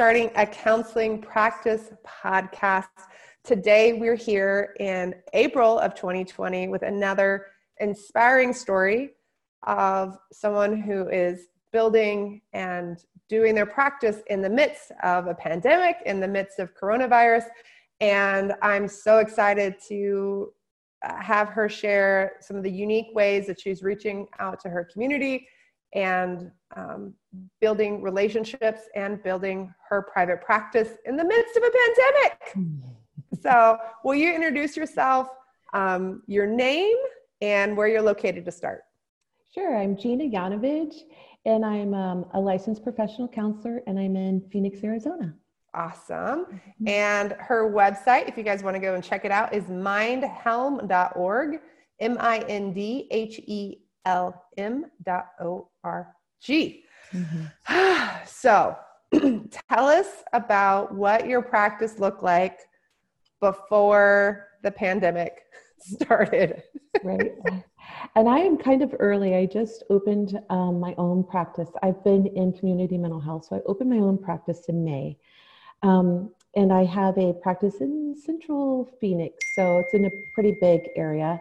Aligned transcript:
Starting 0.00 0.30
a 0.34 0.46
Counseling 0.46 1.20
Practice 1.20 1.90
podcast. 2.06 2.86
Today, 3.44 3.92
we're 3.92 4.16
here 4.16 4.74
in 4.80 5.14
April 5.34 5.78
of 5.78 5.94
2020 5.94 6.68
with 6.68 6.80
another 6.84 7.48
inspiring 7.80 8.54
story 8.54 9.10
of 9.64 10.16
someone 10.32 10.80
who 10.80 11.06
is 11.10 11.48
building 11.70 12.40
and 12.54 13.04
doing 13.28 13.54
their 13.54 13.66
practice 13.66 14.22
in 14.28 14.40
the 14.40 14.48
midst 14.48 14.90
of 15.02 15.26
a 15.26 15.34
pandemic, 15.34 15.96
in 16.06 16.18
the 16.18 16.28
midst 16.28 16.60
of 16.60 16.74
coronavirus. 16.74 17.44
And 18.00 18.54
I'm 18.62 18.88
so 18.88 19.18
excited 19.18 19.74
to 19.88 20.50
uh, 21.06 21.20
have 21.20 21.50
her 21.50 21.68
share 21.68 22.36
some 22.40 22.56
of 22.56 22.62
the 22.62 22.72
unique 22.72 23.08
ways 23.12 23.46
that 23.48 23.60
she's 23.60 23.82
reaching 23.82 24.28
out 24.38 24.60
to 24.60 24.70
her 24.70 24.82
community 24.82 25.46
and 25.92 26.50
um, 26.76 27.14
building 27.60 28.02
relationships 28.02 28.82
and 28.94 29.22
building 29.22 29.72
her 29.88 30.02
private 30.02 30.40
practice 30.40 30.90
in 31.04 31.16
the 31.16 31.24
midst 31.24 31.56
of 31.56 31.62
a 31.62 31.70
pandemic. 31.70 32.82
so, 33.42 33.78
will 34.04 34.14
you 34.14 34.32
introduce 34.32 34.76
yourself, 34.76 35.28
um, 35.72 36.22
your 36.26 36.46
name, 36.46 36.96
and 37.40 37.76
where 37.76 37.88
you're 37.88 38.02
located 38.02 38.44
to 38.44 38.52
start? 38.52 38.82
Sure, 39.52 39.76
I'm 39.76 39.96
Gina 39.96 40.24
Yanovich, 40.24 40.94
and 41.44 41.64
I'm 41.64 41.94
um, 41.94 42.26
a 42.34 42.40
licensed 42.40 42.84
professional 42.84 43.26
counselor, 43.26 43.82
and 43.86 43.98
I'm 43.98 44.14
in 44.14 44.40
Phoenix, 44.52 44.82
Arizona. 44.84 45.34
Awesome. 45.74 46.46
Mm-hmm. 46.46 46.88
And 46.88 47.32
her 47.38 47.72
website, 47.72 48.28
if 48.28 48.36
you 48.36 48.42
guys 48.42 48.62
want 48.62 48.74
to 48.74 48.80
go 48.80 48.94
and 48.94 49.02
check 49.04 49.24
it 49.24 49.30
out, 49.30 49.54
is 49.54 49.64
mindhelm.org, 49.64 51.60
M 52.00 52.16
I 52.18 52.38
N 52.48 52.72
D 52.72 53.08
H 53.10 53.40
E 53.46 53.78
L 54.04 54.44
M 54.56 54.86
dot 55.04 55.26
O 55.40 55.68
R 55.84 56.14
G. 56.40 56.84
Mm-hmm. 57.12 58.24
so 58.26 58.76
tell 59.12 59.86
us 59.86 60.22
about 60.32 60.94
what 60.94 61.26
your 61.26 61.42
practice 61.42 61.98
looked 61.98 62.22
like 62.22 62.60
before 63.40 64.48
the 64.62 64.70
pandemic 64.70 65.42
started. 65.78 66.62
right. 67.02 67.32
And 68.14 68.28
I 68.28 68.38
am 68.38 68.56
kind 68.56 68.82
of 68.82 68.94
early. 68.98 69.34
I 69.34 69.46
just 69.46 69.82
opened 69.90 70.40
um, 70.50 70.78
my 70.78 70.94
own 70.98 71.24
practice. 71.24 71.68
I've 71.82 72.02
been 72.04 72.26
in 72.28 72.52
community 72.52 72.96
mental 72.98 73.20
health, 73.20 73.46
so 73.46 73.56
I 73.56 73.60
opened 73.66 73.90
my 73.90 73.98
own 73.98 74.18
practice 74.18 74.66
in 74.68 74.84
May. 74.84 75.18
Um, 75.82 76.30
and 76.56 76.72
I 76.72 76.84
have 76.84 77.16
a 77.16 77.32
practice 77.32 77.80
in 77.80 78.14
Central 78.16 78.88
Phoenix, 79.00 79.36
so 79.54 79.78
it's 79.78 79.94
in 79.94 80.04
a 80.04 80.10
pretty 80.34 80.56
big 80.60 80.88
area. 80.96 81.40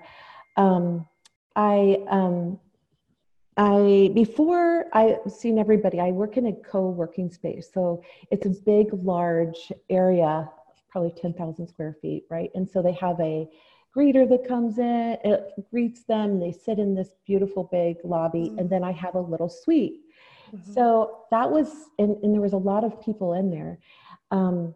Um, 0.56 1.08
I 1.56 2.04
um, 2.10 2.60
I 3.58 4.12
before 4.14 4.86
I've 4.94 5.20
seen 5.30 5.60
everybody, 5.60 6.00
I 6.00 6.12
work 6.12 6.38
in 6.38 6.48
a 6.48 6.54
co-working 6.54 7.30
space. 7.30 7.70
So 7.74 8.02
it's 8.32 8.46
a 8.46 8.52
big, 8.66 8.88
large 8.94 9.72
area, 9.90 10.50
probably 10.90 11.12
10,000 11.12 11.68
square 11.68 11.96
feet, 12.02 12.24
right? 12.30 12.50
And 12.56 12.70
so 12.70 12.82
they 12.82 12.94
have 12.94 13.20
a 13.20 13.50
greeter 13.96 14.28
that 14.30 14.48
comes 14.48 14.78
in, 14.78 15.18
it 15.24 15.54
greets 15.72 16.04
them, 16.04 16.40
they 16.40 16.52
sit 16.52 16.80
in 16.80 16.96
this 16.96 17.10
beautiful 17.26 17.68
big 17.72 17.98
lobby, 18.04 18.46
mm-hmm. 18.46 18.60
and 18.60 18.70
then 18.70 18.84
I 18.84 18.92
have 18.94 19.16
a 19.16 19.20
little 19.20 19.50
suite. 19.50 20.02
Mm-hmm. 20.56 20.74
So 20.74 21.26
that 21.32 21.50
was, 21.50 21.90
and, 21.98 22.16
and, 22.24 22.34
there 22.34 22.42
was 22.42 22.54
a 22.54 22.58
lot 22.58 22.84
of 22.84 23.02
people 23.02 23.34
in 23.34 23.52
there. 23.52 23.80
Um, 24.32 24.74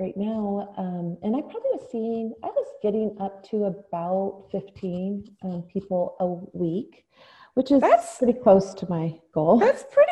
right 0.00 0.16
now, 0.16 0.72
um, 0.78 1.18
and 1.22 1.36
I 1.36 1.40
probably 1.42 1.70
was 1.72 1.86
seeing, 1.92 2.34
I 2.42 2.46
was 2.46 2.66
getting 2.82 3.16
up 3.20 3.48
to 3.50 3.64
about 3.64 4.48
15 4.50 5.36
um, 5.44 5.62
people 5.72 6.16
a 6.20 6.26
week 6.56 7.04
which 7.54 7.70
is 7.70 7.80
that's 7.80 8.18
pretty 8.18 8.38
close 8.38 8.74
to 8.74 8.88
my 8.88 9.14
goal. 9.34 9.58
That's 9.58 9.84
pretty 9.92 10.10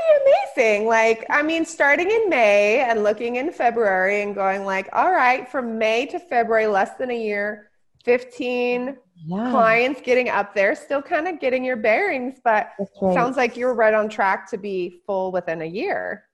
amazing. 0.56 0.86
Like, 0.86 1.24
I 1.30 1.42
mean, 1.42 1.64
starting 1.64 2.10
in 2.10 2.28
May 2.28 2.80
and 2.80 3.02
looking 3.02 3.36
in 3.36 3.52
February 3.52 4.22
and 4.22 4.34
going 4.34 4.64
like, 4.64 4.88
all 4.92 5.12
right, 5.12 5.48
from 5.48 5.78
May 5.78 6.06
to 6.06 6.18
February, 6.18 6.66
less 6.66 6.96
than 6.98 7.10
a 7.10 7.18
year, 7.18 7.70
15 8.04 8.96
yeah. 9.26 9.50
clients 9.50 10.00
getting 10.00 10.28
up 10.28 10.54
there, 10.54 10.74
still 10.74 11.02
kind 11.02 11.28
of 11.28 11.40
getting 11.40 11.64
your 11.64 11.76
bearings, 11.76 12.40
but 12.42 12.70
right. 12.78 13.14
sounds 13.14 13.36
like 13.36 13.56
you're 13.56 13.74
right 13.74 13.94
on 13.94 14.08
track 14.08 14.50
to 14.50 14.58
be 14.58 15.00
full 15.06 15.30
within 15.32 15.62
a 15.62 15.66
year. 15.66 16.24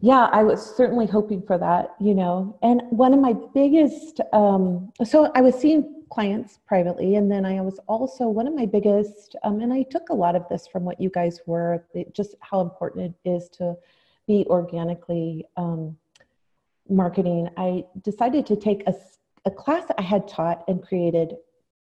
Yeah, 0.00 0.28
I 0.32 0.42
was 0.42 0.74
certainly 0.76 1.06
hoping 1.06 1.42
for 1.42 1.56
that, 1.58 1.94
you 1.98 2.14
know. 2.14 2.58
And 2.62 2.82
one 2.90 3.14
of 3.14 3.20
my 3.20 3.34
biggest, 3.54 4.20
um, 4.32 4.92
so 5.02 5.30
I 5.34 5.40
was 5.40 5.54
seeing 5.54 6.04
clients 6.10 6.60
privately. 6.66 7.16
And 7.16 7.30
then 7.30 7.44
I 7.44 7.60
was 7.60 7.80
also 7.88 8.28
one 8.28 8.46
of 8.46 8.54
my 8.54 8.66
biggest, 8.66 9.34
um, 9.42 9.60
and 9.60 9.72
I 9.72 9.82
took 9.82 10.10
a 10.10 10.14
lot 10.14 10.36
of 10.36 10.48
this 10.48 10.66
from 10.66 10.84
what 10.84 11.00
you 11.00 11.10
guys 11.10 11.40
were, 11.46 11.84
just 12.12 12.34
how 12.40 12.60
important 12.60 13.16
it 13.24 13.28
is 13.28 13.48
to 13.50 13.76
be 14.26 14.46
organically 14.48 15.46
um, 15.56 15.96
marketing. 16.88 17.48
I 17.56 17.84
decided 18.02 18.46
to 18.46 18.56
take 18.56 18.86
a, 18.86 18.94
a 19.44 19.50
class 19.50 19.84
I 19.98 20.02
had 20.02 20.28
taught 20.28 20.64
and 20.68 20.82
created 20.82 21.34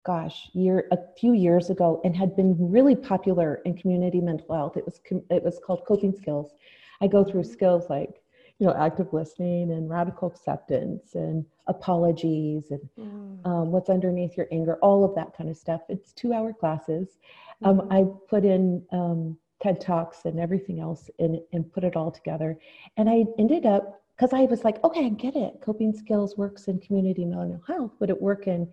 gosh 0.06 0.48
year 0.54 0.86
a 0.92 0.98
few 1.18 1.34
years 1.34 1.68
ago 1.68 2.00
and 2.04 2.16
had 2.16 2.34
been 2.34 2.56
really 2.58 2.96
popular 2.96 3.56
in 3.66 3.76
community 3.76 4.18
mental 4.18 4.54
health 4.54 4.78
it 4.78 4.84
was 4.86 4.98
it 5.28 5.42
was 5.42 5.60
called 5.62 5.84
coping 5.86 6.10
skills 6.10 6.54
i 7.00 7.06
go 7.06 7.24
through 7.24 7.44
skills 7.44 7.88
like 7.90 8.20
you 8.60 8.66
know 8.66 8.74
active 8.74 9.12
listening 9.12 9.72
and 9.72 9.90
radical 9.90 10.28
acceptance 10.28 11.14
and 11.14 11.44
apologies 11.66 12.70
and 12.70 12.80
mm. 12.98 13.46
um, 13.46 13.72
what's 13.72 13.90
underneath 13.90 14.36
your 14.36 14.46
anger 14.52 14.76
all 14.82 15.04
of 15.04 15.14
that 15.14 15.36
kind 15.36 15.50
of 15.50 15.56
stuff 15.56 15.80
it's 15.88 16.12
two 16.12 16.32
hour 16.32 16.52
classes 16.52 17.18
um, 17.64 17.78
mm-hmm. 17.78 17.92
i 17.92 18.04
put 18.28 18.44
in 18.44 18.82
um, 18.92 19.36
ted 19.62 19.80
talks 19.80 20.24
and 20.24 20.38
everything 20.38 20.80
else 20.80 21.10
and, 21.18 21.40
and 21.52 21.72
put 21.72 21.84
it 21.84 21.96
all 21.96 22.10
together 22.10 22.58
and 22.96 23.08
i 23.08 23.24
ended 23.38 23.66
up 23.66 24.02
because 24.16 24.32
i 24.32 24.42
was 24.42 24.62
like 24.62 24.82
okay 24.84 25.06
i 25.06 25.08
get 25.08 25.34
it 25.34 25.54
coping 25.62 25.92
skills 25.92 26.36
works 26.36 26.68
in 26.68 26.78
community 26.80 27.24
mental 27.24 27.62
health 27.66 27.92
would 27.98 28.10
it 28.10 28.20
work 28.20 28.46
in 28.46 28.68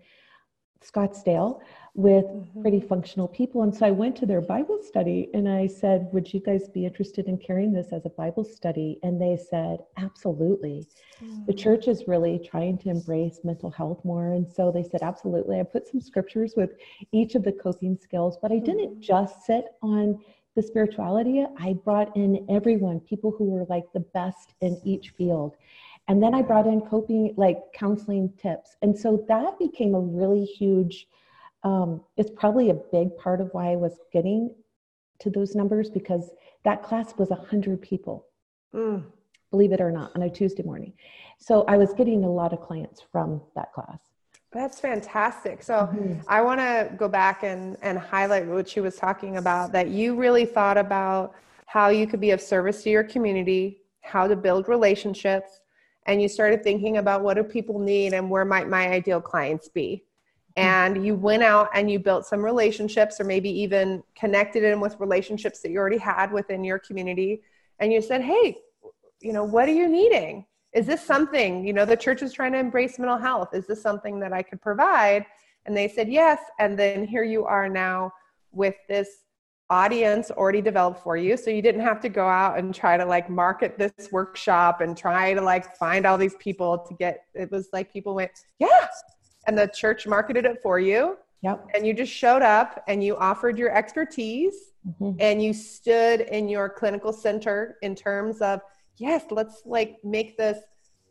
Scottsdale 0.84 1.60
with 1.94 2.26
mm-hmm. 2.26 2.62
pretty 2.62 2.80
functional 2.80 3.26
people. 3.26 3.62
And 3.62 3.74
so 3.74 3.84
I 3.84 3.90
went 3.90 4.14
to 4.16 4.26
their 4.26 4.40
Bible 4.40 4.78
study 4.82 5.28
and 5.34 5.48
I 5.48 5.66
said, 5.66 6.08
Would 6.12 6.32
you 6.32 6.38
guys 6.38 6.68
be 6.68 6.84
interested 6.84 7.26
in 7.26 7.38
carrying 7.38 7.72
this 7.72 7.88
as 7.92 8.06
a 8.06 8.10
Bible 8.10 8.44
study? 8.44 9.00
And 9.02 9.20
they 9.20 9.36
said, 9.36 9.80
Absolutely. 9.96 10.86
Mm-hmm. 11.20 11.46
The 11.46 11.54
church 11.54 11.88
is 11.88 12.06
really 12.06 12.38
trying 12.38 12.78
to 12.78 12.90
embrace 12.90 13.40
mental 13.42 13.70
health 13.70 14.04
more. 14.04 14.32
And 14.32 14.46
so 14.48 14.70
they 14.70 14.84
said, 14.84 15.02
Absolutely. 15.02 15.58
I 15.58 15.64
put 15.64 15.88
some 15.88 16.00
scriptures 16.00 16.54
with 16.56 16.70
each 17.10 17.34
of 17.34 17.42
the 17.42 17.52
coping 17.52 17.98
skills, 18.00 18.38
but 18.40 18.52
I 18.52 18.58
didn't 18.58 18.90
mm-hmm. 18.90 19.00
just 19.00 19.44
sit 19.44 19.64
on 19.82 20.20
the 20.54 20.62
spirituality. 20.62 21.44
I 21.58 21.72
brought 21.84 22.16
in 22.16 22.46
everyone, 22.48 23.00
people 23.00 23.34
who 23.36 23.44
were 23.44 23.64
like 23.68 23.84
the 23.92 24.00
best 24.00 24.54
in 24.60 24.80
each 24.84 25.10
field. 25.10 25.56
And 26.08 26.22
then 26.22 26.34
I 26.34 26.40
brought 26.40 26.66
in 26.66 26.80
coping, 26.80 27.34
like 27.36 27.58
counseling 27.74 28.32
tips. 28.40 28.76
And 28.80 28.98
so 28.98 29.24
that 29.28 29.58
became 29.58 29.94
a 29.94 30.00
really 30.00 30.44
huge, 30.44 31.06
um, 31.64 32.00
it's 32.16 32.30
probably 32.30 32.70
a 32.70 32.74
big 32.74 33.16
part 33.18 33.42
of 33.42 33.50
why 33.52 33.72
I 33.72 33.76
was 33.76 33.92
getting 34.10 34.54
to 35.20 35.30
those 35.30 35.54
numbers 35.54 35.90
because 35.90 36.30
that 36.64 36.82
class 36.82 37.14
was 37.18 37.28
100 37.28 37.82
people, 37.82 38.26
mm. 38.74 39.04
believe 39.50 39.72
it 39.72 39.80
or 39.82 39.92
not, 39.92 40.12
on 40.16 40.22
a 40.22 40.30
Tuesday 40.30 40.62
morning. 40.62 40.94
So 41.38 41.64
I 41.68 41.76
was 41.76 41.92
getting 41.92 42.24
a 42.24 42.30
lot 42.30 42.54
of 42.54 42.60
clients 42.62 43.02
from 43.12 43.42
that 43.54 43.72
class. 43.74 43.98
That's 44.50 44.80
fantastic. 44.80 45.62
So 45.62 45.74
mm-hmm. 45.74 46.20
I 46.26 46.40
want 46.40 46.60
to 46.60 46.90
go 46.96 47.06
back 47.06 47.42
and, 47.42 47.76
and 47.82 47.98
highlight 47.98 48.46
what 48.46 48.66
she 48.66 48.80
was 48.80 48.96
talking 48.96 49.36
about 49.36 49.72
that 49.72 49.88
you 49.88 50.16
really 50.16 50.46
thought 50.46 50.78
about 50.78 51.34
how 51.66 51.90
you 51.90 52.06
could 52.06 52.20
be 52.20 52.30
of 52.30 52.40
service 52.40 52.82
to 52.84 52.90
your 52.90 53.04
community, 53.04 53.82
how 54.00 54.26
to 54.26 54.34
build 54.34 54.68
relationships, 54.68 55.60
and 56.08 56.22
you 56.22 56.28
started 56.28 56.64
thinking 56.64 56.96
about 56.96 57.22
what 57.22 57.34
do 57.34 57.44
people 57.44 57.78
need 57.78 58.14
and 58.14 58.28
where 58.28 58.46
might 58.46 58.66
my 58.66 58.88
ideal 58.88 59.20
clients 59.20 59.68
be. 59.68 60.02
Hmm. 60.56 60.62
And 60.62 61.06
you 61.06 61.14
went 61.14 61.42
out 61.42 61.68
and 61.74 61.88
you 61.90 61.98
built 61.98 62.26
some 62.26 62.42
relationships 62.42 63.20
or 63.20 63.24
maybe 63.24 63.50
even 63.50 64.02
connected 64.16 64.64
in 64.64 64.80
with 64.80 64.98
relationships 64.98 65.60
that 65.60 65.70
you 65.70 65.78
already 65.78 65.98
had 65.98 66.32
within 66.32 66.64
your 66.64 66.78
community. 66.78 67.42
And 67.78 67.92
you 67.92 68.02
said 68.02 68.22
hey 68.22 68.56
you 69.20 69.32
know 69.32 69.44
what 69.44 69.68
are 69.68 69.72
you 69.72 69.88
needing? 69.88 70.46
Is 70.72 70.86
this 70.86 71.04
something 71.04 71.66
you 71.66 71.72
know 71.72 71.84
the 71.84 71.96
church 71.96 72.22
is 72.22 72.32
trying 72.32 72.52
to 72.52 72.58
embrace 72.58 72.98
mental 72.98 73.18
health. 73.18 73.50
Is 73.52 73.66
this 73.66 73.82
something 73.82 74.18
that 74.20 74.32
i 74.32 74.42
could 74.42 74.62
provide? 74.62 75.26
And 75.66 75.76
they 75.76 75.88
said 75.88 76.08
yes. 76.08 76.40
And 76.58 76.78
then 76.78 77.06
here 77.06 77.24
you 77.24 77.44
are 77.44 77.68
now 77.68 78.12
with 78.52 78.76
this 78.88 79.08
audience 79.70 80.30
already 80.30 80.62
developed 80.62 81.02
for 81.02 81.16
you 81.16 81.36
so 81.36 81.50
you 81.50 81.60
didn't 81.60 81.82
have 81.82 82.00
to 82.00 82.08
go 82.08 82.26
out 82.26 82.58
and 82.58 82.74
try 82.74 82.96
to 82.96 83.04
like 83.04 83.28
market 83.28 83.76
this 83.78 83.92
workshop 84.10 84.80
and 84.80 84.96
try 84.96 85.34
to 85.34 85.40
like 85.42 85.76
find 85.76 86.06
all 86.06 86.16
these 86.16 86.34
people 86.36 86.78
to 86.78 86.94
get 86.94 87.24
it 87.34 87.50
was 87.50 87.68
like 87.72 87.92
people 87.92 88.14
went 88.14 88.30
yeah 88.58 88.86
and 89.46 89.58
the 89.58 89.66
church 89.68 90.06
marketed 90.06 90.44
it 90.44 90.58
for 90.62 90.78
you 90.78 91.16
Yep. 91.42 91.68
and 91.74 91.86
you 91.86 91.94
just 91.94 92.12
showed 92.12 92.42
up 92.42 92.82
and 92.88 93.04
you 93.04 93.16
offered 93.16 93.58
your 93.58 93.70
expertise 93.76 94.72
Mhm. 95.00 95.16
and 95.20 95.42
you 95.42 95.52
stood 95.52 96.22
in 96.22 96.48
your 96.48 96.68
clinical 96.70 97.12
center 97.12 97.76
in 97.82 97.94
terms 97.94 98.40
of 98.40 98.60
yes 98.96 99.24
let's 99.30 99.62
like 99.66 99.96
make 100.02 100.36
this 100.38 100.58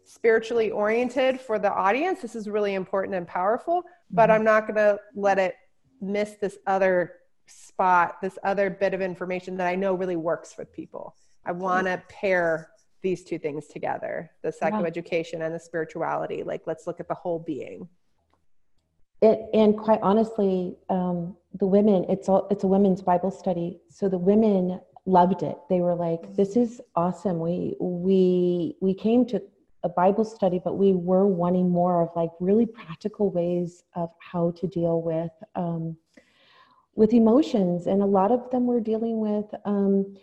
spiritually 0.04 0.72
oriented 0.72 1.40
for 1.40 1.60
the 1.60 1.72
audience 1.72 2.22
this 2.22 2.36
is 2.36 2.50
really 2.50 2.74
important 2.74 3.14
and 3.16 3.28
powerful 3.28 3.84
but 4.10 4.30
Mhm. 4.30 4.34
i'm 4.34 4.44
not 4.44 4.62
going 4.68 4.76
to 4.78 5.00
let 5.16 5.38
it 5.38 5.56
miss 6.02 6.36
this 6.42 6.58
other 6.66 7.14
spot 7.48 8.22
this 8.22 8.38
other 8.44 8.70
bit 8.70 8.94
of 8.94 9.02
information 9.02 9.58
that 9.58 9.68
i 9.68 9.76
know 9.76 9.94
really 9.94 10.16
works 10.16 10.56
with 10.58 10.72
people 10.72 11.16
i 11.46 11.52
want 11.52 11.88
to 11.88 12.02
pair 12.10 12.70
these 13.02 13.24
two 13.24 13.40
things 13.40 13.68
together 13.68 14.32
the 14.44 14.50
psychoeducation 14.50 15.46
and 15.46 15.54
the 15.54 15.60
spirituality 15.60 16.44
like 16.44 16.62
let's 16.66 16.88
look 16.88 17.00
at 17.00 17.08
the 17.08 17.14
whole 17.14 17.40
being 17.40 17.88
It, 19.22 19.40
and 19.54 19.78
quite 19.78 20.00
honestly, 20.04 20.78
um, 20.90 21.36
the 21.60 21.66
women, 21.66 22.06
it's 22.08 22.30
all, 22.30 22.48
it's 22.52 22.64
a 22.64 22.68
women's 22.68 23.02
Bible 23.02 23.32
study. 23.32 23.80
So 23.90 24.10
the 24.10 24.18
women 24.18 24.80
loved 25.06 25.42
it. 25.42 25.58
They 25.70 25.80
were 25.82 25.96
like, 25.96 26.36
this 26.36 26.56
is 26.56 26.82
awesome. 26.96 27.40
We, 27.40 27.76
we, 27.80 28.76
we 28.80 28.94
came 28.94 29.26
to 29.28 29.42
a 29.84 29.90
Bible 29.90 30.26
study, 30.26 30.60
but 30.64 30.78
we 30.78 30.94
were 30.94 31.26
wanting 31.26 31.70
more 31.70 32.04
of 32.04 32.10
like 32.16 32.30
really 32.40 32.66
practical 32.66 33.32
ways 33.32 33.84
of 33.96 34.10
how 34.20 34.52
to 34.52 34.68
deal 34.68 35.02
with, 35.02 35.32
um, 35.56 35.98
with 36.98 37.14
emotions. 37.14 37.86
And 37.86 38.02
a 38.02 38.06
lot 38.06 38.32
of 38.32 38.50
them 38.50 38.66
were 38.66 38.82
dealing 38.82 39.20
with, 39.20 39.46
um, 39.64 40.18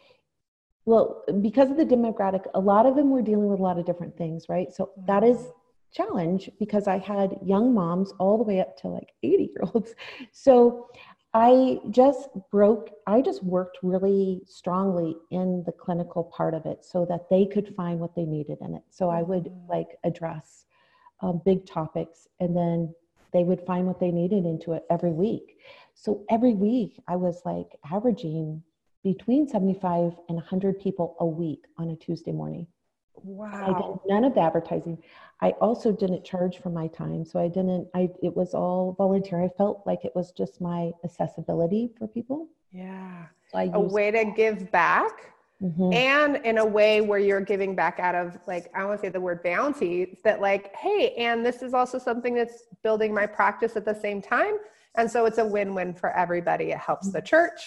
well, 0.84 1.24
because 1.40 1.70
of 1.70 1.78
the 1.78 1.86
demographic, 1.86 2.44
a 2.52 2.60
lot 2.60 2.84
of 2.84 2.96
them 2.96 3.10
were 3.10 3.22
dealing 3.22 3.48
with 3.48 3.60
a 3.60 3.62
lot 3.62 3.78
of 3.78 3.86
different 3.86 4.18
things, 4.18 4.48
right? 4.48 4.70
So 4.72 4.90
that 5.06 5.24
is 5.24 5.38
challenge 5.92 6.50
because 6.58 6.88
I 6.88 6.98
had 6.98 7.38
young 7.42 7.72
moms 7.72 8.12
all 8.18 8.36
the 8.36 8.42
way 8.42 8.60
up 8.60 8.76
to 8.78 8.88
like 8.88 9.12
80 9.22 9.44
year 9.44 9.64
olds. 9.72 9.94
So 10.32 10.88
I 11.32 11.78
just 11.90 12.28
broke, 12.50 12.90
I 13.06 13.20
just 13.20 13.42
worked 13.44 13.78
really 13.82 14.42
strongly 14.46 15.16
in 15.30 15.62
the 15.66 15.72
clinical 15.72 16.24
part 16.24 16.54
of 16.54 16.66
it 16.66 16.84
so 16.84 17.06
that 17.08 17.30
they 17.30 17.46
could 17.46 17.74
find 17.76 18.00
what 18.00 18.16
they 18.16 18.24
needed 18.24 18.58
in 18.60 18.74
it. 18.74 18.82
So 18.90 19.10
I 19.10 19.22
would 19.22 19.50
like 19.68 19.98
address 20.02 20.66
um, 21.20 21.40
big 21.44 21.66
topics 21.66 22.26
and 22.40 22.56
then 22.56 22.94
they 23.32 23.44
would 23.44 23.60
find 23.66 23.86
what 23.86 24.00
they 24.00 24.10
needed 24.10 24.46
into 24.46 24.72
it 24.72 24.84
every 24.90 25.12
week. 25.12 25.58
So 25.94 26.24
every 26.30 26.54
week 26.54 27.00
I 27.08 27.16
was 27.16 27.42
like 27.44 27.68
averaging 27.90 28.62
between 29.02 29.46
75 29.46 30.12
and 30.28 30.36
100 30.36 30.80
people 30.80 31.16
a 31.20 31.26
week 31.26 31.64
on 31.78 31.90
a 31.90 31.96
Tuesday 31.96 32.32
morning. 32.32 32.66
Wow. 33.22 33.50
I 33.52 33.66
did 33.80 34.00
none 34.12 34.24
of 34.24 34.34
the 34.34 34.40
advertising. 34.40 34.98
I 35.40 35.50
also 35.60 35.92
didn't 35.92 36.24
charge 36.24 36.58
for 36.58 36.70
my 36.70 36.88
time. 36.88 37.24
So 37.24 37.38
I 37.38 37.48
didn't, 37.48 37.88
I, 37.94 38.10
it 38.22 38.34
was 38.34 38.54
all 38.54 38.94
volunteer. 38.98 39.42
I 39.42 39.48
felt 39.56 39.82
like 39.86 40.04
it 40.04 40.14
was 40.14 40.32
just 40.32 40.60
my 40.60 40.90
accessibility 41.04 41.90
for 41.98 42.06
people. 42.08 42.48
yeah 42.72 43.26
So 43.52 43.58
a 43.58 43.80
way 43.80 44.10
to 44.10 44.24
give 44.36 44.70
back 44.72 45.30
Mhm. 45.62 45.94
and 45.94 46.36
in 46.44 46.58
a 46.58 46.64
way 46.66 47.00
where 47.00 47.20
you're 47.20 47.40
giving 47.40 47.76
back 47.76 48.00
out 48.00 48.16
of 48.16 48.36
like 48.48 48.68
i 48.74 48.84
want 48.84 49.00
to 49.00 49.06
say 49.06 49.08
the 49.08 49.20
word 49.20 49.40
bounty 49.44 50.18
that 50.24 50.40
like 50.40 50.74
hey 50.74 51.14
and 51.14 51.46
this 51.46 51.62
is 51.62 51.72
also 51.72 51.96
something 51.96 52.34
that's 52.34 52.64
building 52.82 53.14
my 53.14 53.24
practice 53.24 53.76
at 53.76 53.84
the 53.84 53.94
same 53.94 54.20
time 54.20 54.56
and 54.96 55.10
so 55.10 55.26
it's 55.26 55.38
a 55.38 55.44
win-win 55.44 55.94
for 55.94 56.10
everybody. 56.10 56.70
It 56.70 56.78
helps 56.78 57.10
the 57.10 57.20
church 57.20 57.60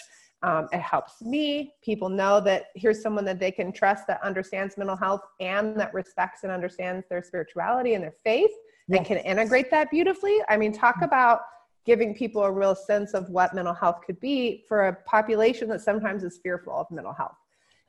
um, 0.44 0.68
it 0.72 0.82
helps 0.82 1.22
me. 1.22 1.74
People 1.84 2.10
know 2.10 2.40
that 2.42 2.66
here's 2.76 3.02
someone 3.02 3.26
that 3.26 3.40
they 3.40 3.52
can 3.52 3.72
trust 3.72 4.06
that 4.08 4.22
understands 4.22 4.78
mental 4.78 4.96
health 4.96 5.22
and 5.40 5.80
that 5.80 5.94
respects 5.94 6.44
and 6.44 6.52
understands 6.52 7.06
their 7.10 7.24
spirituality 7.24 7.96
and 7.96 8.04
their 8.04 8.14
faith 8.24 8.52
and 8.90 9.06
can 9.06 9.18
integrate 9.18 9.72
that 9.72 9.90
beautifully. 9.90 10.38
I 10.48 10.58
mean 10.58 10.72
talk 10.72 11.02
about 11.02 11.42
giving 11.86 12.14
people 12.14 12.44
a 12.44 12.52
real 12.52 12.76
sense 12.76 13.14
of 13.14 13.30
what 13.30 13.56
mental 13.56 13.74
health 13.74 14.02
could 14.06 14.20
be 14.20 14.64
for 14.68 14.90
a 14.90 14.94
population 15.06 15.70
that 15.70 15.82
sometimes 15.82 16.24
is 16.24 16.40
fearful 16.44 16.74
of 16.74 16.92
mental 16.92 17.14
health. 17.14 17.36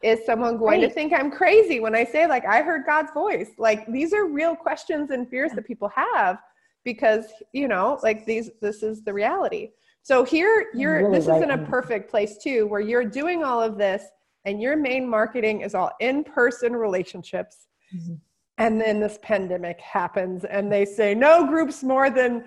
Is 0.02 0.25
someone 0.25 0.56
going 0.56 0.81
to 0.81 0.88
think 0.88 1.12
i'm 1.12 1.31
crazy 1.31 1.81
when 1.81 1.94
i 1.94 2.05
say 2.05 2.26
like 2.26 2.46
i 2.46 2.62
heard 2.62 2.87
god's 2.87 3.12
voice? 3.12 3.50
Like 3.58 3.87
these 3.93 4.14
are 4.14 4.26
real 4.26 4.56
questions 4.56 5.11
and 5.11 5.29
fears 5.29 5.52
that 5.52 5.67
people 5.67 5.91
have 5.94 6.38
because 6.84 7.26
you 7.52 7.69
know 7.69 7.98
like 8.02 8.25
these 8.26 8.50
this 8.60 8.82
is 8.82 9.02
the 9.02 9.12
reality. 9.12 9.70
So 10.02 10.25
here 10.25 10.66
you're 10.75 10.98
really 10.98 11.12
this 11.19 11.25
is 11.25 11.28
right 11.28 11.42
in 11.42 11.50
a 11.50 11.58
perfect 11.66 12.10
place 12.10 12.38
too 12.38 12.66
where 12.66 12.80
you're 12.80 13.04
doing 13.04 13.44
all 13.44 13.62
of 13.62 13.76
this 13.78 14.02
and 14.44 14.62
your 14.62 14.76
main 14.76 15.06
marketing 15.08 15.60
is 15.62 15.75
all 15.75 15.90
in-person 16.00 16.75
relationships. 16.75 17.66
Mhm. 17.94 18.20
and 18.58 18.78
then 18.80 19.00
this 19.00 19.19
pandemic 19.22 19.80
happens 19.80 20.44
and 20.44 20.70
they 20.70 20.84
say 20.84 21.14
no 21.14 21.46
groups 21.46 21.82
more 21.82 22.10
than 22.10 22.44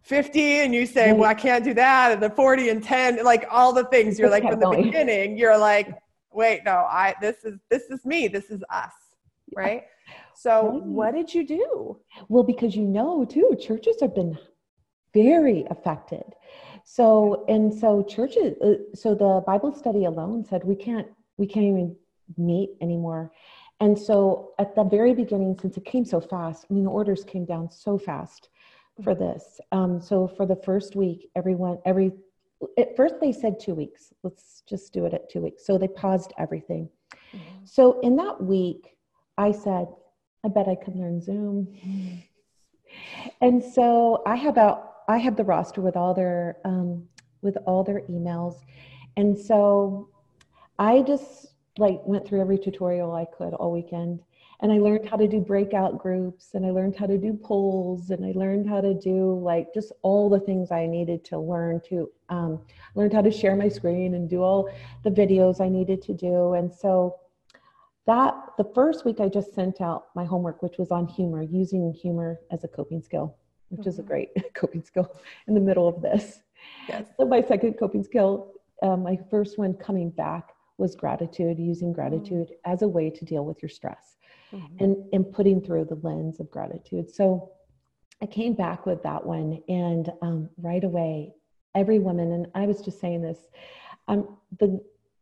50 0.00 0.60
and 0.60 0.74
you 0.74 0.86
say 0.86 1.12
well 1.12 1.28
i 1.28 1.34
can't 1.34 1.62
do 1.62 1.74
that 1.74 2.12
and 2.12 2.22
the 2.22 2.30
40 2.30 2.70
and 2.70 2.82
10 2.82 3.22
like 3.24 3.44
all 3.50 3.72
the 3.74 3.84
things. 3.84 4.18
You're 4.18 4.30
like 4.30 4.44
from 4.44 4.60
the 4.60 4.70
beginning 4.70 5.36
you're 5.36 5.58
like 5.58 5.88
wait 6.32 6.62
no 6.64 6.86
i 6.88 7.14
this 7.20 7.44
is 7.44 7.58
this 7.70 7.82
is 7.90 8.04
me 8.06 8.28
this 8.28 8.50
is 8.50 8.62
us 8.70 8.92
right 9.54 9.82
so 10.38 10.70
Right. 10.70 10.82
what 10.84 11.14
did 11.14 11.34
you 11.34 11.44
do 11.44 11.98
Well, 12.28 12.44
because 12.44 12.76
you 12.76 12.84
know, 12.84 13.24
too, 13.24 13.56
churches 13.60 13.96
have 14.00 14.14
been 14.14 14.38
very 15.12 15.64
affected. 15.68 16.28
So, 16.84 17.44
and 17.48 17.74
so 17.74 18.02
churches, 18.02 18.56
uh, 18.62 18.94
so 18.94 19.14
the 19.14 19.42
Bible 19.46 19.72
study 19.72 20.04
alone 20.04 20.44
said 20.44 20.62
we 20.64 20.76
can't, 20.76 21.08
we 21.38 21.46
can't 21.46 21.66
even 21.66 21.96
meet 22.36 22.70
anymore. 22.80 23.32
And 23.80 23.98
so 23.98 24.52
at 24.58 24.74
the 24.74 24.84
very 24.84 25.12
beginning, 25.12 25.56
since 25.60 25.76
it 25.76 25.84
came 25.84 26.04
so 26.04 26.20
fast, 26.20 26.66
I 26.70 26.74
mean, 26.74 26.84
the 26.84 26.90
orders 26.90 27.24
came 27.24 27.44
down 27.44 27.70
so 27.70 27.98
fast 27.98 28.48
for 29.02 29.14
this. 29.14 29.60
Um, 29.72 30.00
so 30.00 30.26
for 30.26 30.46
the 30.46 30.56
first 30.56 30.96
week, 30.96 31.30
everyone, 31.36 31.78
every, 31.84 32.12
at 32.76 32.96
first 32.96 33.16
they 33.20 33.32
said 33.32 33.60
two 33.60 33.74
weeks. 33.74 34.12
Let's 34.22 34.62
just 34.68 34.92
do 34.92 35.04
it 35.04 35.14
at 35.14 35.30
two 35.30 35.40
weeks. 35.40 35.64
So 35.66 35.78
they 35.78 35.88
paused 35.88 36.32
everything. 36.38 36.88
So 37.64 38.00
in 38.00 38.16
that 38.16 38.42
week, 38.42 38.96
I 39.36 39.52
said, 39.52 39.86
I 40.48 40.50
bet 40.50 40.66
I 40.66 40.76
could 40.76 40.96
learn 40.96 41.20
Zoom. 41.20 41.68
And 43.42 43.62
so 43.62 44.22
I 44.26 44.36
have 44.36 44.56
out 44.56 44.94
I 45.08 45.18
have 45.18 45.36
the 45.36 45.44
roster 45.44 45.82
with 45.82 45.96
all 45.96 46.14
their 46.14 46.56
um, 46.64 47.06
with 47.42 47.58
all 47.66 47.84
their 47.84 48.00
emails. 48.08 48.56
And 49.16 49.38
so 49.38 50.08
I 50.78 51.02
just 51.02 51.48
like 51.76 52.00
went 52.04 52.26
through 52.26 52.40
every 52.40 52.58
tutorial 52.58 53.12
I 53.12 53.26
could 53.26 53.52
all 53.54 53.72
weekend. 53.72 54.20
And 54.60 54.72
I 54.72 54.78
learned 54.78 55.08
how 55.08 55.16
to 55.16 55.28
do 55.28 55.38
breakout 55.38 55.98
groups 55.98 56.54
and 56.54 56.66
I 56.66 56.70
learned 56.70 56.96
how 56.96 57.06
to 57.06 57.18
do 57.18 57.32
polls 57.32 58.10
and 58.10 58.24
I 58.24 58.32
learned 58.34 58.68
how 58.68 58.80
to 58.80 58.94
do 58.94 59.38
like 59.40 59.72
just 59.72 59.92
all 60.02 60.28
the 60.28 60.40
things 60.40 60.72
I 60.72 60.86
needed 60.86 61.24
to 61.26 61.38
learn 61.38 61.80
to 61.90 62.10
um, 62.28 62.60
learned 62.94 63.12
how 63.12 63.20
to 63.20 63.30
share 63.30 63.54
my 63.54 63.68
screen 63.68 64.14
and 64.14 64.28
do 64.28 64.42
all 64.42 64.68
the 65.04 65.10
videos 65.10 65.60
I 65.60 65.68
needed 65.68 66.02
to 66.02 66.14
do. 66.14 66.54
And 66.54 66.74
so 66.74 67.16
that 68.08 68.34
the 68.56 68.64
first 68.74 69.04
week 69.04 69.20
I 69.20 69.28
just 69.28 69.54
sent 69.54 69.80
out 69.82 70.06
my 70.16 70.24
homework, 70.24 70.62
which 70.62 70.78
was 70.78 70.90
on 70.90 71.06
humor, 71.06 71.42
using 71.42 71.92
humor 71.92 72.40
as 72.50 72.64
a 72.64 72.68
coping 72.68 73.02
skill, 73.02 73.36
which 73.68 73.86
is 73.86 73.98
a 73.98 74.02
Mhm. 74.02 74.06
great 74.06 74.30
coping 74.54 74.82
skill 74.82 75.08
in 75.46 75.52
the 75.54 75.60
middle 75.60 75.86
of 75.86 76.00
this. 76.00 76.40
yes 76.88 77.04
So 77.18 77.26
my 77.26 77.42
second 77.42 77.74
coping 77.74 78.02
skill, 78.02 78.54
um, 78.82 79.02
my 79.02 79.16
first 79.30 79.58
one 79.58 79.74
coming 79.74 80.08
back 80.10 80.54
was 80.78 80.94
gratitude, 80.96 81.58
using 81.58 81.92
gratitude 81.92 82.48
as 82.64 82.80
a 82.82 82.88
way 82.88 83.10
to 83.10 83.24
deal 83.26 83.44
with 83.44 83.62
your 83.62 83.68
stress 83.68 84.16
and, 84.80 84.96
and 85.12 85.30
putting 85.30 85.60
through 85.60 85.84
the 85.84 85.96
lens 85.96 86.40
of 86.40 86.50
gratitude. 86.50 87.10
So 87.10 87.52
I 88.22 88.26
came 88.26 88.54
back 88.54 88.86
with 88.86 89.02
that 89.02 89.24
one, 89.24 89.62
and 89.68 90.10
um, 90.22 90.48
right 90.56 90.82
away, 90.82 91.34
every 91.74 91.98
woman, 91.98 92.32
and 92.32 92.46
I 92.54 92.64
was 92.66 92.80
just 92.80 93.00
saying 93.00 93.20
this, 93.22 93.38
um, 94.08 94.38
the 94.60 94.80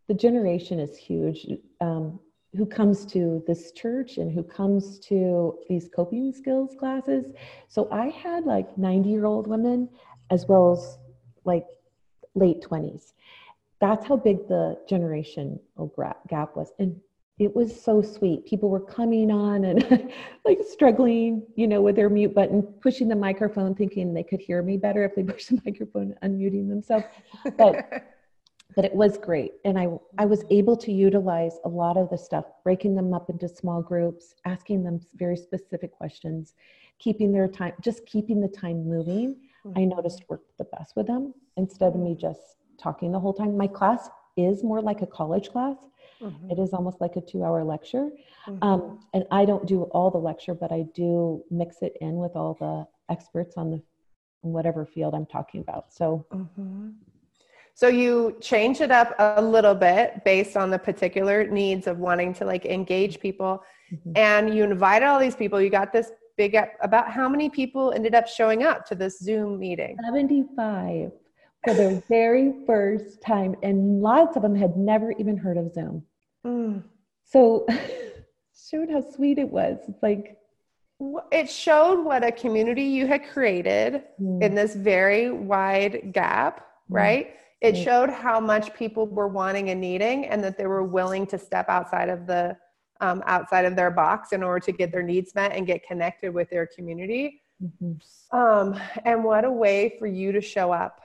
the 0.08 0.14
generation 0.14 0.78
is 0.78 0.96
huge. 0.96 1.40
Um, 1.80 2.20
who 2.56 2.66
comes 2.66 3.04
to 3.06 3.42
this 3.46 3.72
church 3.72 4.18
and 4.18 4.32
who 4.32 4.42
comes 4.42 4.98
to 5.00 5.58
these 5.68 5.88
coping 5.94 6.32
skills 6.32 6.74
classes? 6.78 7.26
So 7.68 7.88
I 7.92 8.08
had 8.08 8.44
like 8.44 8.76
ninety 8.78 9.10
year 9.10 9.26
old 9.26 9.46
women, 9.46 9.88
as 10.30 10.46
well 10.46 10.72
as 10.72 10.98
like 11.44 11.66
late 12.34 12.62
twenties. 12.62 13.14
That's 13.80 14.06
how 14.06 14.16
big 14.16 14.48
the 14.48 14.78
generational 14.90 15.60
gap 16.28 16.56
was, 16.56 16.72
and 16.78 16.98
it 17.38 17.54
was 17.54 17.78
so 17.78 18.00
sweet. 18.00 18.46
People 18.46 18.70
were 18.70 18.80
coming 18.80 19.30
on 19.30 19.66
and 19.66 20.10
like 20.44 20.60
struggling, 20.66 21.42
you 21.54 21.68
know, 21.68 21.82
with 21.82 21.96
their 21.96 22.08
mute 22.08 22.34
button, 22.34 22.62
pushing 22.62 23.08
the 23.08 23.16
microphone, 23.16 23.74
thinking 23.74 24.14
they 24.14 24.22
could 24.22 24.40
hear 24.40 24.62
me 24.62 24.78
better 24.78 25.04
if 25.04 25.14
they 25.14 25.22
pushed 25.22 25.50
the 25.50 25.60
microphone, 25.66 26.14
unmuting 26.22 26.68
themselves. 26.68 27.04
But 27.58 28.15
but 28.76 28.84
it 28.84 28.94
was 28.94 29.16
great, 29.16 29.54
and 29.64 29.78
I 29.78 29.88
I 30.18 30.26
was 30.26 30.44
able 30.50 30.76
to 30.76 30.92
utilize 30.92 31.58
a 31.64 31.68
lot 31.68 31.96
of 31.96 32.10
the 32.10 32.18
stuff, 32.18 32.44
breaking 32.62 32.94
them 32.94 33.12
up 33.14 33.30
into 33.30 33.48
small 33.48 33.80
groups, 33.82 34.34
asking 34.44 34.84
them 34.84 35.00
very 35.14 35.36
specific 35.36 35.90
questions, 35.92 36.54
keeping 36.98 37.32
their 37.32 37.48
time, 37.48 37.72
just 37.80 38.04
keeping 38.06 38.40
the 38.40 38.48
time 38.48 38.86
moving. 38.86 39.36
I 39.74 39.84
noticed 39.84 40.22
worked 40.28 40.56
the 40.58 40.64
best 40.64 40.94
with 40.94 41.06
them 41.08 41.34
instead 41.56 41.94
of 41.94 42.00
me 42.00 42.14
just 42.14 42.56
talking 42.78 43.10
the 43.10 43.18
whole 43.18 43.32
time. 43.32 43.56
My 43.56 43.66
class 43.66 44.08
is 44.36 44.62
more 44.62 44.80
like 44.80 45.02
a 45.02 45.06
college 45.06 45.50
class. 45.50 45.76
Mhm. 46.20 46.52
It 46.52 46.58
is 46.58 46.72
almost 46.72 47.00
like 47.00 47.16
a 47.16 47.20
two 47.20 47.42
hour 47.42 47.64
lecture. 47.64 48.10
Mhm. 48.46 48.58
Um, 48.62 49.00
and 49.12 49.26
I 49.30 49.44
don't 49.44 49.66
do 49.66 49.84
all 49.84 50.10
the 50.10 50.18
lecture, 50.18 50.54
but 50.54 50.70
I 50.70 50.82
do 50.94 51.42
mix 51.50 51.82
it 51.82 51.96
in 52.00 52.16
with 52.18 52.36
all 52.36 52.54
the 52.54 52.86
experts 53.08 53.56
on 53.56 53.70
the 53.70 53.82
whatever 54.42 54.84
field 54.86 55.14
I'm 55.14 55.26
talking 55.26 55.60
about. 55.62 55.92
So 55.92 56.26
Mhm. 56.30 56.94
So 57.76 57.88
you 57.88 58.38
change 58.40 58.80
it 58.80 58.90
up 58.90 59.14
a 59.18 59.42
little 59.42 59.74
bit 59.74 60.24
based 60.24 60.56
on 60.56 60.70
the 60.70 60.78
particular 60.78 61.46
needs 61.46 61.86
of 61.86 61.98
wanting 61.98 62.32
to 62.36 62.46
like 62.46 62.64
engage 62.64 63.20
people, 63.20 63.62
mhm. 63.92 64.16
and 64.16 64.54
you 64.54 64.64
invited 64.64 65.04
all 65.04 65.20
these 65.20 65.36
people. 65.36 65.60
You 65.60 65.68
got 65.68 65.92
this 65.92 66.10
big 66.38 66.56
about 66.80 67.10
how 67.10 67.28
many 67.28 67.50
people 67.50 67.92
ended 67.92 68.14
up 68.14 68.28
showing 68.28 68.62
up 68.62 68.86
to 68.86 68.94
this 68.94 69.18
Zoom 69.18 69.58
meeting. 69.58 69.98
75 70.02 71.12
for 71.64 71.74
the 71.74 72.02
very 72.08 72.54
first 72.66 73.20
time, 73.20 73.54
and 73.62 74.00
lots 74.00 74.36
of 74.36 74.42
them 74.42 74.54
had 74.54 74.78
never 74.78 75.12
even 75.12 75.36
heard 75.36 75.58
of 75.58 75.70
Zoom. 75.74 76.02
Mm. 76.46 76.82
So 77.24 77.66
showed 78.70 78.90
how 78.90 79.02
sweet 79.02 79.36
it 79.36 79.50
was. 79.50 79.76
It's 79.86 80.02
like 80.02 80.38
It 81.30 81.50
showed 81.50 82.02
what 82.02 82.24
a 82.24 82.32
community 82.32 82.84
you 82.84 83.06
had 83.06 83.28
created 83.28 84.04
mm, 84.18 84.42
in 84.42 84.54
this 84.54 84.74
very 84.74 85.30
wide 85.30 86.14
gap, 86.14 86.64
Mm. 87.26 87.36
It 87.60 87.74
showed 87.76 88.10
how 88.10 88.38
much 88.38 88.74
people 88.74 89.06
were 89.06 89.28
wanting 89.28 89.70
and 89.70 89.80
needing, 89.80 90.26
and 90.26 90.44
that 90.44 90.58
they 90.58 90.66
were 90.66 90.84
willing 90.84 91.26
to 91.28 91.38
step 91.38 91.68
outside 91.68 92.08
of 92.08 92.26
the 92.26 92.56
um, 93.00 93.22
outside 93.26 93.66
of 93.66 93.76
their 93.76 93.90
box 93.90 94.32
in 94.32 94.42
order 94.42 94.60
to 94.64 94.72
get 94.72 94.90
their 94.90 95.02
needs 95.02 95.34
met 95.34 95.52
and 95.52 95.66
get 95.66 95.86
connected 95.86 96.32
with 96.32 96.48
their 96.50 96.66
community. 96.66 97.42
mhm. 97.62 98.00
Um, 98.32 98.78
and 99.04 99.22
what 99.24 99.44
a 99.44 99.50
way 99.50 99.96
for 99.98 100.06
you 100.06 100.32
to 100.32 100.40
show 100.40 100.72
up 100.72 101.00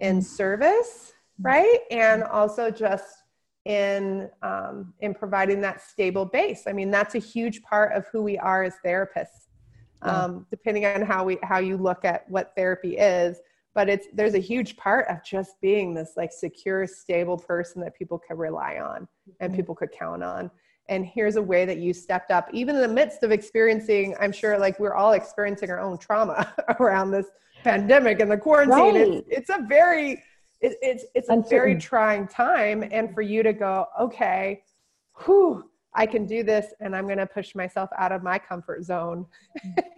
in 0.00 0.18
Mm. 0.18 0.24
service, 0.24 1.12
right? 1.40 1.80
And 1.90 2.22
also 2.22 2.70
just 2.70 3.24
in 3.64 4.30
um, 4.42 4.94
in 5.00 5.12
providing 5.14 5.60
that 5.62 5.80
stable 5.82 6.24
base. 6.24 6.66
I 6.66 6.72
mean, 6.72 6.90
that's 6.90 7.14
a 7.14 7.18
huge 7.18 7.62
part 7.62 7.92
of 7.92 8.06
who 8.08 8.22
we 8.22 8.38
are 8.38 8.62
as 8.62 8.76
therapists. 8.84 9.48
Yeah. 10.04 10.24
Um, 10.24 10.46
depending 10.50 10.86
on 10.86 11.02
how 11.02 11.24
we 11.24 11.38
how 11.42 11.58
you 11.58 11.76
look 11.76 12.04
at 12.04 12.28
what 12.30 12.52
therapy 12.56 12.96
is, 12.96 13.40
but 13.78 13.88
it's 13.88 14.08
there's 14.12 14.34
a 14.34 14.40
huge 14.40 14.76
part 14.76 15.06
of 15.06 15.22
just 15.22 15.60
being 15.60 15.94
this 15.94 16.14
like 16.16 16.32
secure, 16.32 16.84
stable 16.84 17.36
person 17.36 17.80
that 17.80 17.94
people 17.96 18.18
can 18.18 18.36
rely 18.36 18.78
on 18.78 19.06
and 19.38 19.52
Mhm. 19.52 19.56
people 19.56 19.76
could 19.76 19.92
count 19.92 20.20
on. 20.20 20.50
And 20.88 21.06
here's 21.06 21.36
a 21.36 21.42
way 21.42 21.64
that 21.64 21.78
you 21.78 21.94
stepped 21.94 22.32
up, 22.32 22.48
even 22.52 22.74
in 22.74 22.82
the 22.82 22.88
midst 22.88 23.22
of 23.22 23.30
experiencing, 23.30 24.16
I'm 24.18 24.32
sure 24.32 24.58
like 24.58 24.80
we're 24.80 24.94
all 24.94 25.12
experiencing 25.12 25.70
our 25.70 25.78
own 25.78 25.96
trauma 25.96 26.52
around 26.80 27.12
this 27.12 27.28
pandemic 27.62 28.18
and 28.18 28.28
the 28.28 28.36
quarantine. 28.36 28.96
Right. 28.96 29.24
It's, 29.28 29.28
it's 29.30 29.50
a 29.50 29.64
very, 29.68 30.24
it, 30.60 30.76
it's, 30.82 31.04
it's 31.14 31.28
a 31.28 31.40
very 31.48 31.76
trying 31.76 32.26
time. 32.26 32.82
And 32.90 33.14
for 33.14 33.22
you 33.22 33.44
to 33.44 33.52
go, 33.52 33.86
okay, 34.00 34.64
whew, 35.24 35.70
I 35.94 36.06
can 36.06 36.26
do 36.26 36.42
this 36.42 36.74
and 36.80 36.96
I'm 36.96 37.06
going 37.06 37.18
to 37.18 37.26
push 37.26 37.54
myself 37.54 37.90
out 37.96 38.10
of 38.10 38.24
my 38.24 38.40
comfort 38.40 38.82
zone 38.82 39.24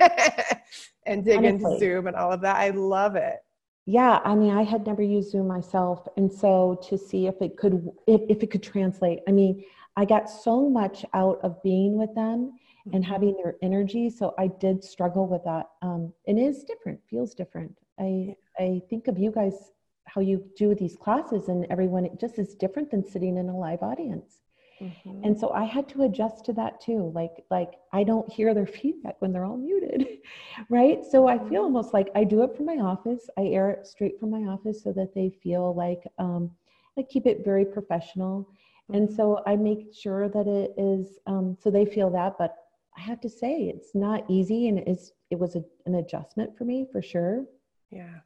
and 1.06 1.24
dig 1.24 1.44
into 1.44 1.78
Zoom 1.78 2.08
and 2.08 2.16
all 2.16 2.30
of 2.30 2.42
that. 2.42 2.56
I 2.56 2.70
love 2.70 3.16
it. 3.16 3.38
Yeah, 3.86 4.20
I 4.24 4.34
mean, 4.34 4.50
I 4.50 4.62
had 4.62 4.86
never 4.86 5.02
used 5.02 5.30
Zoom 5.30 5.48
myself, 5.48 6.06
and 6.16 6.30
so 6.32 6.78
to 6.88 6.98
see 6.98 7.26
if 7.26 7.40
it 7.40 7.56
could, 7.56 7.90
if, 8.06 8.20
if 8.28 8.42
it 8.42 8.50
could 8.50 8.62
translate. 8.62 9.20
I 9.26 9.32
mean, 9.32 9.64
I 9.96 10.04
got 10.04 10.30
so 10.30 10.68
much 10.68 11.04
out 11.14 11.40
of 11.42 11.62
being 11.62 11.96
with 11.98 12.14
them 12.14 12.52
and 12.92 13.04
having 13.04 13.36
their 13.36 13.56
energy. 13.62 14.08
So 14.10 14.34
I 14.38 14.46
did 14.48 14.84
struggle 14.84 15.26
with 15.26 15.44
that. 15.44 15.66
Um, 15.82 16.12
it 16.26 16.38
is 16.38 16.64
different, 16.64 17.00
feels 17.08 17.34
different. 17.34 17.74
I 17.98 18.36
I 18.58 18.82
think 18.90 19.08
of 19.08 19.18
you 19.18 19.30
guys 19.32 19.72
how 20.06 20.20
you 20.20 20.44
do 20.56 20.74
these 20.74 20.96
classes, 20.96 21.48
and 21.48 21.66
everyone 21.70 22.04
it 22.04 22.20
just 22.20 22.38
is 22.38 22.54
different 22.54 22.90
than 22.90 23.04
sitting 23.04 23.36
in 23.38 23.48
a 23.48 23.56
live 23.56 23.82
audience. 23.82 24.39
Mhm. 24.80 25.24
And 25.24 25.38
so 25.38 25.50
I 25.50 25.64
had 25.64 25.88
to 25.90 26.02
adjust 26.02 26.44
to 26.46 26.52
that 26.54 26.80
too. 26.80 27.12
Like, 27.14 27.44
like 27.50 27.74
I 27.92 28.04
don't 28.04 28.30
hear 28.32 28.54
their 28.54 28.66
feedback 28.66 29.16
when 29.20 29.32
they're 29.32 29.44
all 29.44 29.56
muted, 29.56 30.06
right? 30.68 31.04
So 31.04 31.28
I 31.28 31.38
feel 31.48 31.62
almost 31.62 31.92
like 31.92 32.08
I 32.14 32.24
do 32.24 32.42
it 32.42 32.56
from 32.56 32.66
my 32.66 32.76
office. 32.76 33.28
I 33.36 33.42
air 33.42 33.70
it 33.70 33.86
straight 33.86 34.18
from 34.18 34.30
my 34.30 34.50
office 34.50 34.82
so 34.82 34.92
that 34.92 35.14
they 35.14 35.30
feel 35.42 35.74
like 35.74 36.02
um, 36.18 36.50
I 36.98 37.02
keep 37.02 37.26
it 37.26 37.44
very 37.44 37.64
professional. 37.64 38.48
And 38.92 39.08
so 39.08 39.40
I 39.46 39.54
make 39.54 39.94
sure 39.94 40.28
that 40.28 40.48
it 40.48 40.74
is 40.76 41.18
um, 41.26 41.56
so 41.62 41.70
they 41.70 41.84
feel 41.84 42.10
that. 42.10 42.36
But 42.38 42.56
I 42.96 43.00
have 43.00 43.20
to 43.20 43.28
say, 43.28 43.72
it's 43.74 43.94
not 43.94 44.24
easy, 44.28 44.66
and 44.68 44.78
it 44.78 44.88
is. 44.88 45.12
It 45.30 45.38
was 45.38 45.54
a, 45.54 45.62
an 45.86 45.94
adjustment 45.94 46.58
for 46.58 46.64
me 46.64 46.88
for 46.90 47.00
sure. 47.00 47.44
Yeah. 47.90 48.18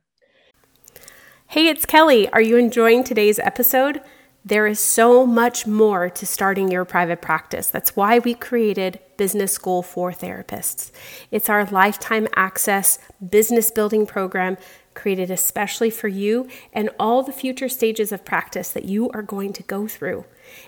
Hey, 1.48 1.68
it's 1.68 1.84
Kelly. 1.84 2.30
Are 2.30 2.40
you 2.40 2.56
enjoying 2.56 3.04
today's 3.04 3.38
episode? 3.38 4.00
There 4.46 4.66
is 4.66 4.78
so 4.78 5.24
much 5.24 5.66
more 5.66 6.10
to 6.10 6.26
starting 6.26 6.70
your 6.70 6.84
private 6.84 7.22
practice. 7.22 7.68
That's 7.68 7.96
why 7.96 8.18
we 8.18 8.34
created 8.34 9.00
Business 9.16 9.52
School 9.52 9.82
for 9.82 10.12
Therapists. 10.12 10.90
It's 11.30 11.48
our 11.48 11.64
lifetime 11.64 12.28
access 12.36 12.98
business 13.26 13.70
building 13.70 14.06
program 14.06 14.58
created 14.94 15.30
especially 15.30 15.90
for 15.90 16.08
you 16.08 16.48
and 16.72 16.90
all 16.98 17.22
the 17.22 17.32
future 17.32 17.68
stages 17.68 18.12
of 18.12 18.24
practice 18.24 18.70
that 18.70 18.84
you 18.84 19.10
are 19.10 19.22
going 19.22 19.52
to 19.52 19.62
go 19.64 19.86
through. 19.86 20.24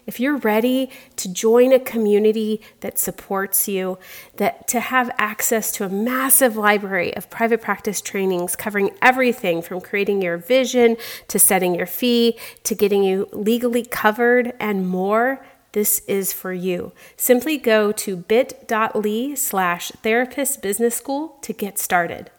If 0.07 0.19
you're 0.19 0.37
ready 0.37 0.91
to 1.17 1.33
join 1.33 1.73
a 1.73 1.79
community 1.79 2.61
that 2.81 2.99
supports 2.99 3.69
you, 3.69 3.99
that 4.37 4.67
to 4.69 4.81
have 4.81 5.11
access 5.19 5.71
to 5.73 5.85
a 5.85 5.89
massive 5.89 6.57
library 6.57 7.17
of 7.17 7.31
private 7.31 7.63
practice 7.63 8.01
trainings 8.01 8.57
covering 8.57 8.91
everything 9.01 9.63
from 9.63 9.81
creating 9.81 10.23
your 10.23 10.39
vision 10.39 10.97
to 11.29 11.39
setting 11.39 11.75
your 11.75 11.87
fee 11.87 12.39
to 12.65 12.75
getting 12.75 13.05
you 13.05 13.29
legally 13.33 13.85
covered 13.85 14.55
and 14.59 14.89
more, 14.89 15.45
this 15.73 16.01
is 16.09 16.33
for 16.33 16.55
you. 16.55 16.93
Simply 17.17 17.59
go 17.59 17.93
to 17.93 18.17
bit.ly 18.17 19.35
slash 19.35 19.91
therapist 20.03 20.63
business 20.63 20.97
school 20.97 21.39
to 21.43 21.53
get 21.53 21.79
started. 21.79 22.31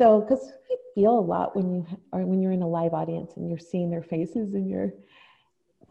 So, 0.00 0.22
because 0.22 0.50
I 0.72 0.76
feel 0.94 1.18
a 1.18 1.20
lot 1.20 1.54
when 1.54 1.70
you 1.74 1.86
are 2.14 2.24
when 2.24 2.40
you're 2.40 2.52
in 2.52 2.62
a 2.62 2.66
live 2.68 2.94
audience 2.94 3.32
and 3.36 3.50
you're 3.50 3.58
seeing 3.58 3.90
their 3.90 4.02
faces 4.02 4.54
and 4.54 4.66
you're 4.66 4.94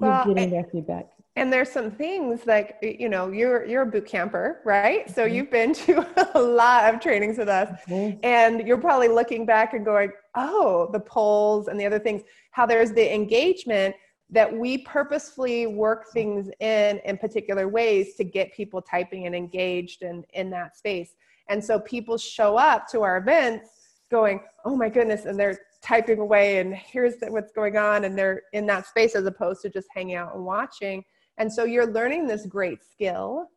you're 0.02 0.10
Well, 0.10 0.26
getting 0.26 0.50
their 0.50 0.64
feedback. 0.72 1.10
and 1.36 1.54
there's 1.54 1.70
some 1.72 1.92
things 1.92 2.48
like 2.48 2.78
you 2.82 3.08
know 3.08 3.30
you're 3.30 3.64
you're 3.66 3.84
a 3.84 3.86
boot 3.86 4.08
camper 4.08 4.62
right 4.66 5.08
so 5.16 5.28
Mhm. 5.28 5.34
you've 5.36 5.52
been 5.52 5.74
to 5.86 5.94
a 6.34 6.42
lot 6.42 6.92
of 6.92 7.00
trainings 7.00 7.38
with 7.38 7.50
us 7.50 7.70
Mhm. 7.88 8.20
and 8.24 8.68
you're 8.68 8.80
probably 8.80 9.10
looking 9.10 9.46
back 9.46 9.76
and 9.76 9.86
going 9.86 10.12
oh 10.34 10.90
the 10.92 11.00
polls 11.00 11.68
and 11.68 11.80
the 11.80 11.86
other 11.86 12.00
things 12.00 12.24
how 12.50 12.66
there's 12.66 12.92
the 12.94 13.14
engagement 13.14 13.96
that 14.32 14.52
we 14.52 14.80
purposefully 14.80 15.68
work 15.68 16.02
things 16.14 16.50
in 16.60 17.00
in 17.06 17.16
particular 17.16 17.68
ways 17.68 18.16
to 18.16 18.24
get 18.24 18.52
people 18.54 18.82
typing 18.82 19.28
and 19.28 19.36
engaged 19.36 20.02
and 20.02 20.26
in 20.34 20.50
that 20.50 20.76
space 20.76 21.12
and 21.48 21.64
so 21.64 21.80
people 21.80 22.18
show 22.18 22.58
up 22.58 22.88
to 22.88 23.02
our 23.04 23.18
events 23.18 23.70
going 24.10 24.42
oh 24.66 24.76
my 24.76 24.90
goodness 24.90 25.26
and 25.26 25.40
they're 25.40 25.58
typing 25.82 26.20
away 26.20 26.60
and 26.60 26.76
here's 26.76 27.16
what's 27.30 27.52
going 27.54 27.78
on 27.78 28.04
and 28.04 28.18
they're 28.18 28.42
in 28.54 28.66
that 28.66 28.86
space 28.86 29.16
as 29.16 29.26
opposed 29.26 29.62
to 29.62 29.70
just 29.70 29.88
hanging 29.96 30.16
out 30.16 30.36
and 30.36 30.46
watching 30.46 31.04
and 31.38 31.52
so 31.52 31.64
you're 31.64 31.88
learning 31.88 32.28
this 32.28 32.46
great 32.46 32.84
skill 32.84 33.48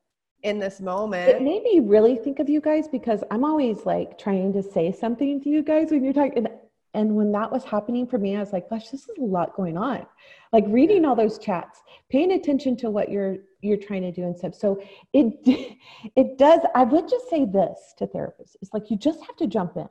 in 0.43 0.59
this 0.59 0.81
moment. 0.81 1.29
It 1.29 1.43
made 1.43 1.63
me 1.63 1.81
really 1.81 2.17
think 2.17 2.39
of 2.39 2.49
you 2.49 2.61
guys 2.61 2.89
because 2.89 3.23
I'm 3.31 3.45
always 3.45 3.85
like 3.85 4.19
trying 4.19 4.53
to 4.55 4.63
say 4.63 4.93
something 4.93 5.41
to 5.43 5.49
you 5.49 5.63
guys 5.63 5.91
when 5.91 6.05
you're 6.05 6.13
talking. 6.13 6.39
And, 6.39 6.49
and 6.95 7.17
when 7.17 7.33
that 7.33 7.51
was 7.51 7.65
happening 7.65 8.07
for 8.07 8.19
me, 8.19 8.37
I 8.37 8.41
was 8.41 8.53
like, 8.53 8.69
gosh, 8.69 8.89
this 8.91 9.03
is 9.03 9.19
a 9.19 9.23
lot 9.23 9.55
going 9.57 9.79
on. 9.79 10.07
Like 10.53 10.65
reading 10.69 11.05
all 11.05 11.17
those 11.17 11.39
chats, 11.39 11.83
paying 12.11 12.33
attention 12.33 12.77
to 12.79 12.91
what 12.91 13.11
you're 13.11 13.39
you're 13.63 13.79
trying 13.79 14.03
to 14.03 14.13
do 14.13 14.25
and 14.25 14.37
stuff. 14.37 14.55
So 14.55 14.83
it 15.13 15.35
it 16.17 16.39
does. 16.39 16.61
I 16.75 16.85
would 16.85 17.09
just 17.09 17.31
say 17.31 17.45
this 17.45 17.95
to 17.99 18.07
therapists: 18.07 18.57
it's 18.61 18.73
like 18.75 18.91
you 18.91 18.99
just 18.99 19.21
have 19.21 19.37
to 19.37 19.47
jump 19.47 19.77
in 19.77 19.89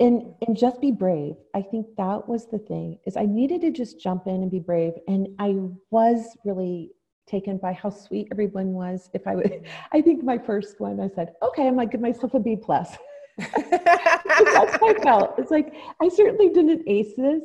and 0.00 0.34
and 0.46 0.56
just 0.56 0.80
be 0.80 0.90
brave. 0.90 1.36
I 1.54 1.62
think 1.62 1.86
that 1.96 2.28
was 2.28 2.46
the 2.46 2.58
thing 2.58 2.98
is 3.06 3.16
I 3.16 3.26
needed 3.26 3.60
to 3.62 3.70
just 3.70 4.00
jump 4.00 4.26
in 4.26 4.42
and 4.42 4.50
be 4.50 4.58
brave, 4.58 4.94
and 5.08 5.28
I 5.38 5.56
was 5.90 6.36
really 6.44 6.90
taken 7.26 7.56
by 7.58 7.72
how 7.72 7.90
sweet 7.90 8.28
everyone 8.30 8.72
was. 8.72 9.08
If 9.14 9.26
I 9.26 9.36
would, 9.36 9.64
I 9.92 10.00
think 10.00 10.24
my 10.24 10.38
first 10.38 10.80
one, 10.80 11.00
I 11.00 11.08
said, 11.08 11.34
okay, 11.42 11.66
I'm 11.66 11.76
gonna 11.76 11.88
give 11.88 12.00
myself 12.00 12.34
a 12.34 12.40
B 12.40 12.56
plus. 12.56 12.96
That's 13.38 14.52
how 14.52 14.88
I 14.88 14.94
felt. 15.02 15.38
It's 15.38 15.50
like 15.50 15.74
I 16.00 16.08
certainly 16.08 16.50
didn't 16.50 16.82
ace 16.86 17.14
this, 17.16 17.42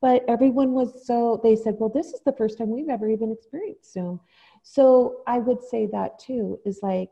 but 0.00 0.24
everyone 0.28 0.72
was 0.72 1.06
so. 1.06 1.40
They 1.42 1.56
said, 1.56 1.76
well, 1.78 1.90
this 1.90 2.08
is 2.08 2.20
the 2.24 2.32
first 2.32 2.58
time 2.58 2.70
we've 2.70 2.88
ever 2.88 3.08
even 3.08 3.32
experienced 3.32 3.92
Zoom. 3.92 4.20
So 4.62 5.22
I 5.26 5.38
would 5.38 5.62
say 5.62 5.86
that 5.86 6.18
too 6.18 6.58
is 6.66 6.80
like 6.82 7.10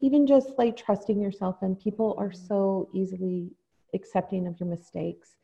even 0.00 0.26
just 0.26 0.50
like 0.58 0.76
trusting 0.76 1.20
yourself, 1.20 1.58
and 1.62 1.78
people 1.78 2.16
are 2.18 2.32
so 2.32 2.88
easily 2.92 3.50
accepting 3.94 4.46
of 4.46 4.58
your 4.60 4.68
mistakes. 4.68 5.36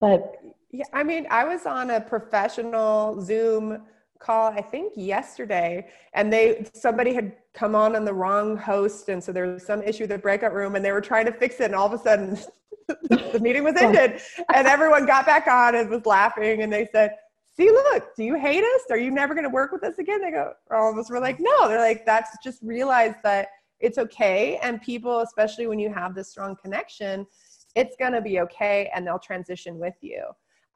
But 0.00 0.36
Yeah, 0.70 0.84
I 0.92 1.02
mean, 1.02 1.26
I 1.30 1.44
was 1.44 1.66
on 1.66 1.90
a 1.90 2.00
professional 2.00 3.20
Zoom 3.20 3.82
call, 4.18 4.52
I 4.52 4.62
think 4.62 4.92
yesterday, 4.96 5.88
and 6.14 6.32
they 6.32 6.66
somebody 6.74 7.12
had 7.12 7.34
come 7.54 7.74
on 7.74 7.96
on 7.96 8.04
the 8.04 8.14
wrong 8.14 8.56
host, 8.56 9.08
and 9.08 9.22
so 9.22 9.32
there 9.32 9.46
was 9.48 9.66
some 9.66 9.82
issue 9.82 10.04
with 10.04 10.10
the 10.10 10.18
breakout 10.18 10.54
room, 10.54 10.76
and 10.76 10.84
they 10.84 10.92
were 10.92 11.00
trying 11.00 11.26
to 11.26 11.32
fix 11.32 11.60
it, 11.60 11.64
and 11.64 11.74
all 11.74 11.86
of 11.86 11.92
a 11.92 11.98
sudden, 11.98 12.38
the 13.10 13.40
meeting 13.40 13.64
was 13.64 13.76
ended. 13.76 14.20
And 14.54 14.66
everyone 14.66 15.06
got 15.06 15.26
back 15.26 15.46
on 15.46 15.74
and 15.74 15.88
was 15.88 16.06
laughing. 16.06 16.62
And 16.62 16.72
they 16.72 16.88
said, 16.90 17.16
see, 17.56 17.70
look, 17.70 18.14
do 18.16 18.24
you 18.24 18.34
hate 18.34 18.64
us? 18.64 18.82
Are 18.90 18.98
you 18.98 19.10
never 19.10 19.34
going 19.34 19.44
to 19.44 19.50
work 19.50 19.72
with 19.72 19.84
us 19.84 19.98
again? 19.98 20.20
They 20.20 20.30
go, 20.30 20.52
all 20.70 20.90
of 20.90 20.98
us 20.98 21.10
were 21.10 21.20
like, 21.20 21.38
no. 21.40 21.68
They're 21.68 21.80
like, 21.80 22.04
that's 22.06 22.36
just 22.42 22.62
realize 22.62 23.14
that 23.22 23.48
it's 23.80 23.98
okay. 23.98 24.58
And 24.62 24.80
people, 24.80 25.20
especially 25.20 25.66
when 25.66 25.78
you 25.78 25.92
have 25.92 26.14
this 26.14 26.30
strong 26.30 26.56
connection, 26.62 27.26
it's 27.74 27.96
going 27.96 28.12
to 28.12 28.20
be 28.20 28.40
okay 28.40 28.90
and 28.94 29.06
they'll 29.06 29.18
transition 29.18 29.78
with 29.78 29.94
you. 30.00 30.24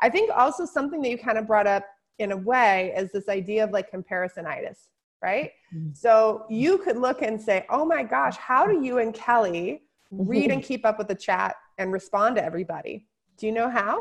I 0.01 0.09
think 0.11 0.31
also 0.35 0.65
something 0.65 1.01
that 1.03 1.09
you 1.09 1.19
kind 1.19 1.39
of 1.39 1.47
brought 1.47 1.67
up 1.67 1.85
in 2.19 2.33
a 2.33 2.37
way 2.37 2.93
is 2.97 3.11
this 3.13 3.29
idea 3.29 3.65
of 3.65 3.71
like 3.71 3.91
comparisonitis, 3.91 4.89
right? 5.23 5.51
Mm-hmm. 5.75 5.91
So 5.95 6.47
you 6.49 6.79
could 6.79 6.97
look 6.97 7.23
and 7.23 7.41
say, 7.41 7.67
oh 7.71 7.85
my 7.85 8.03
gosh, 8.03 8.37
how 8.37 8.67
do 8.67 8.85
you 8.85 8.99
and 8.99 9.13
Kelly 9.15 9.83
read 10.11 10.51
and 10.51 10.63
keep 10.63 10.85
up 10.85 10.99
with 10.99 11.09
the 11.09 11.15
chat 11.15 11.57
and 11.79 11.93
respond 11.93 12.37
to 12.37 12.45
everybody? 12.45 13.07
Do 13.37 13.47
you 13.47 13.53
know 13.53 13.69
how? 13.69 14.01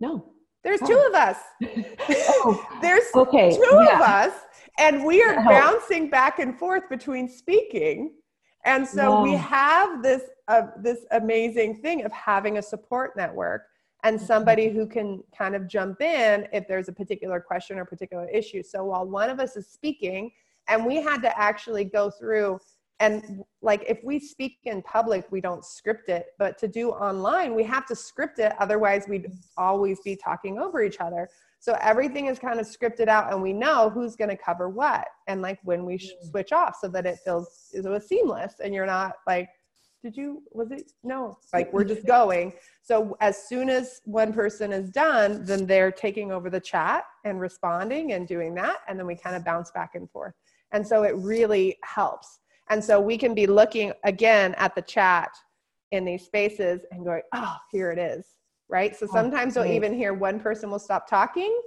No. 0.00 0.32
There's 0.64 0.80
two 0.80 1.04
of 1.08 1.14
us. 1.14 1.36
oh, 2.10 2.66
There's 2.82 3.04
okay. 3.14 3.50
two 3.56 3.84
yeah. 3.84 3.94
of 3.94 4.00
us, 4.00 4.34
and 4.78 5.04
we 5.04 5.22
are 5.22 5.36
bouncing 5.44 6.10
back 6.10 6.40
and 6.40 6.58
forth 6.58 6.88
between 6.90 7.28
speaking. 7.28 8.12
And 8.64 8.86
so 8.86 9.22
we 9.22 9.32
have 9.32 10.02
this 10.02 10.22
uh, 10.48 10.62
this 10.82 11.04
amazing 11.12 11.76
thing 11.76 12.04
of 12.04 12.12
having 12.12 12.58
a 12.58 12.62
support 12.62 13.16
network 13.16 13.62
and 14.04 14.16
mm-hmm. 14.16 14.26
somebody 14.26 14.68
who 14.68 14.86
can 14.86 15.22
kind 15.36 15.54
of 15.54 15.68
jump 15.68 16.00
in 16.00 16.46
if 16.52 16.66
there's 16.66 16.88
a 16.88 16.92
particular 16.92 17.40
question 17.40 17.78
or 17.78 17.84
particular 17.84 18.28
issue. 18.28 18.62
So 18.62 18.84
while 18.86 19.06
one 19.06 19.30
of 19.30 19.40
us 19.40 19.56
is 19.56 19.66
speaking, 19.66 20.30
and 20.68 20.84
we 20.84 20.96
had 20.96 21.22
to 21.22 21.38
actually 21.38 21.84
go 21.84 22.10
through 22.10 22.58
and 23.00 23.44
like 23.62 23.84
if 23.88 24.02
we 24.02 24.18
speak 24.18 24.58
in 24.64 24.82
public 24.82 25.24
we 25.30 25.40
don't 25.40 25.64
script 25.64 26.08
it 26.08 26.26
but 26.38 26.58
to 26.58 26.66
do 26.66 26.90
online 26.90 27.54
we 27.54 27.62
have 27.62 27.86
to 27.86 27.94
script 27.94 28.38
it 28.38 28.52
otherwise 28.58 29.04
we'd 29.08 29.30
always 29.56 30.00
be 30.00 30.16
talking 30.16 30.58
over 30.58 30.82
each 30.82 30.98
other 31.00 31.28
so 31.60 31.76
everything 31.80 32.26
is 32.26 32.38
kind 32.38 32.60
of 32.60 32.66
scripted 32.66 33.08
out 33.08 33.32
and 33.32 33.40
we 33.40 33.52
know 33.52 33.90
who's 33.90 34.16
going 34.16 34.30
to 34.30 34.36
cover 34.36 34.68
what 34.68 35.06
and 35.26 35.42
like 35.42 35.58
when 35.62 35.84
we 35.84 35.96
sh- 35.98 36.10
switch 36.22 36.52
off 36.52 36.76
so 36.80 36.88
that 36.88 37.06
it 37.06 37.18
feels 37.24 37.68
it 37.72 37.84
was 37.84 38.06
seamless 38.06 38.54
and 38.62 38.74
you're 38.74 38.86
not 38.86 39.14
like 39.26 39.48
did 40.02 40.16
you 40.16 40.42
was 40.52 40.70
it 40.70 40.92
no 41.02 41.38
like 41.52 41.72
we're 41.72 41.84
just 41.84 42.06
going. 42.06 42.52
So 42.82 43.16
as 43.20 43.48
soon 43.48 43.68
as 43.68 44.00
one 44.04 44.32
person 44.32 44.72
is 44.72 44.90
done 44.90 45.44
then 45.44 45.66
they're 45.66 45.90
taking 45.90 46.30
over 46.30 46.50
the 46.50 46.60
chat 46.60 47.04
and 47.24 47.40
responding 47.40 48.12
and 48.12 48.26
doing 48.26 48.54
that 48.54 48.78
and 48.88 48.98
then 48.98 49.06
we 49.06 49.16
kind 49.16 49.36
of 49.36 49.44
bounce 49.44 49.70
back 49.70 49.94
and 49.94 50.08
forth. 50.10 50.34
And 50.72 50.86
so 50.86 51.02
it 51.02 51.16
really 51.16 51.78
helps. 51.82 52.40
And 52.70 52.84
so 52.84 53.00
we 53.00 53.16
can 53.16 53.34
be 53.34 53.46
looking 53.46 53.92
again 54.04 54.54
at 54.56 54.74
the 54.74 54.82
chat 54.82 55.30
in 55.90 56.04
these 56.04 56.24
spaces 56.24 56.82
and 56.90 57.04
going 57.04 57.22
oh 57.34 57.56
here 57.70 57.90
it 57.90 57.98
is 57.98 58.26
right? 58.70 58.94
So 58.94 59.06
sometimes 59.06 59.56
you'll 59.56 59.64
even 59.64 59.94
hear 59.94 60.12
one 60.12 60.38
person 60.38 60.70
will 60.70 60.78
stop 60.78 61.08
talking 61.08 61.58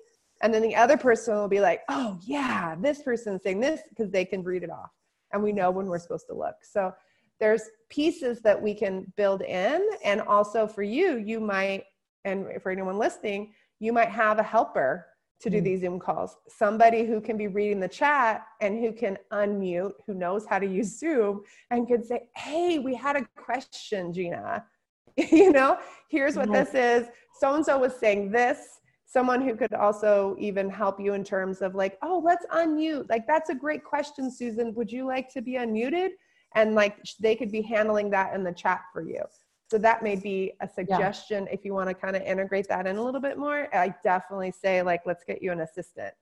and 0.43 0.53
then 0.53 0.61
the 0.61 0.75
other 0.75 0.97
person 0.97 1.35
will 1.35 1.47
be 1.47 1.59
like 1.59 1.81
oh 1.89 2.17
yeah 2.23 2.75
this 2.79 3.01
person's 3.01 3.43
saying 3.43 3.59
this 3.59 3.81
because 3.89 4.09
they 4.11 4.23
can 4.23 4.43
read 4.43 4.63
it 4.63 4.69
off. 4.69 4.91
And 5.33 5.41
we 5.41 5.51
know 5.51 5.71
when 5.71 5.85
we're 5.85 5.99
supposed 5.99 6.27
to 6.27 6.35
look. 6.35 6.55
So 6.61 6.93
there's 7.41 7.63
pieces 7.89 8.39
that 8.41 8.61
we 8.61 8.73
can 8.73 9.11
build 9.17 9.41
in. 9.41 9.85
And 10.05 10.21
also 10.21 10.65
for 10.65 10.83
you 10.83 11.17
you 11.17 11.41
might 11.41 11.83
and 12.23 12.45
for 12.61 12.71
anyone 12.71 12.97
listening 12.97 13.51
you 13.79 13.91
might 13.91 14.09
have 14.09 14.37
a 14.39 14.43
helper 14.43 15.07
to 15.41 15.49
do 15.49 15.59
mm. 15.59 15.63
these 15.63 15.81
zoom 15.81 15.99
calls. 15.99 16.37
Somebody 16.47 17.03
who 17.03 17.19
can 17.19 17.35
be 17.35 17.47
reading 17.47 17.79
the 17.79 17.87
chat 17.87 18.45
and 18.61 18.79
who 18.79 18.93
can 18.93 19.17
unmute 19.33 19.93
who 20.05 20.13
knows 20.13 20.45
how 20.45 20.59
to 20.59 20.67
use 20.67 20.97
zoom 20.97 21.41
and 21.71 21.87
can 21.87 22.03
say 22.03 22.29
hey 22.37 22.79
we 22.79 22.95
had 22.95 23.17
a 23.17 23.27
question 23.35 24.13
gina. 24.13 24.63
You 25.17 25.51
know 25.51 25.77
here's 26.09 26.37
what 26.37 26.51
this 26.53 26.73
is. 26.73 27.07
So 27.39 27.55
and 27.55 27.65
so 27.65 27.77
was 27.77 27.95
saying 27.95 28.31
this. 28.31 28.79
Someone 29.05 29.41
who 29.41 29.57
could 29.57 29.73
also 29.73 30.37
even 30.39 30.69
help 30.69 30.97
you 30.97 31.15
in 31.15 31.23
terms 31.23 31.61
of 31.61 31.75
like 31.75 31.97
oh 32.03 32.21
let's 32.23 32.45
unmute. 32.53 33.09
Like 33.09 33.25
that's 33.27 33.49
a 33.49 33.55
great 33.55 33.83
question 33.83 34.31
susan. 34.31 34.73
Would 34.75 34.91
you 34.91 35.05
like 35.05 35.27
to 35.33 35.41
be 35.41 35.55
unmuted 35.55 36.11
and 36.55 36.75
like 36.75 36.97
they 37.19 37.35
could 37.35 37.51
be 37.51 37.61
handling 37.61 38.09
that 38.09 38.33
in 38.33 38.43
the 38.43 38.51
chat 38.51 38.81
for 38.93 39.01
you 39.01 39.21
so 39.69 39.77
that 39.77 40.03
may 40.03 40.15
be 40.15 40.51
a 40.59 40.67
suggestion 40.67 41.45
yeah. 41.45 41.53
if 41.53 41.63
you 41.63 41.73
want 41.73 41.87
to 41.87 41.93
kind 41.93 42.15
of 42.15 42.21
integrate 42.23 42.67
that 42.67 42.85
in 42.87 42.97
a 42.97 43.03
little 43.03 43.21
bit 43.21 43.37
more 43.37 43.67
i 43.75 43.93
definitely 44.03 44.51
say 44.51 44.81
like 44.81 45.01
let's 45.05 45.23
get 45.23 45.41
you 45.41 45.51
an 45.51 45.61
assistant 45.61 46.13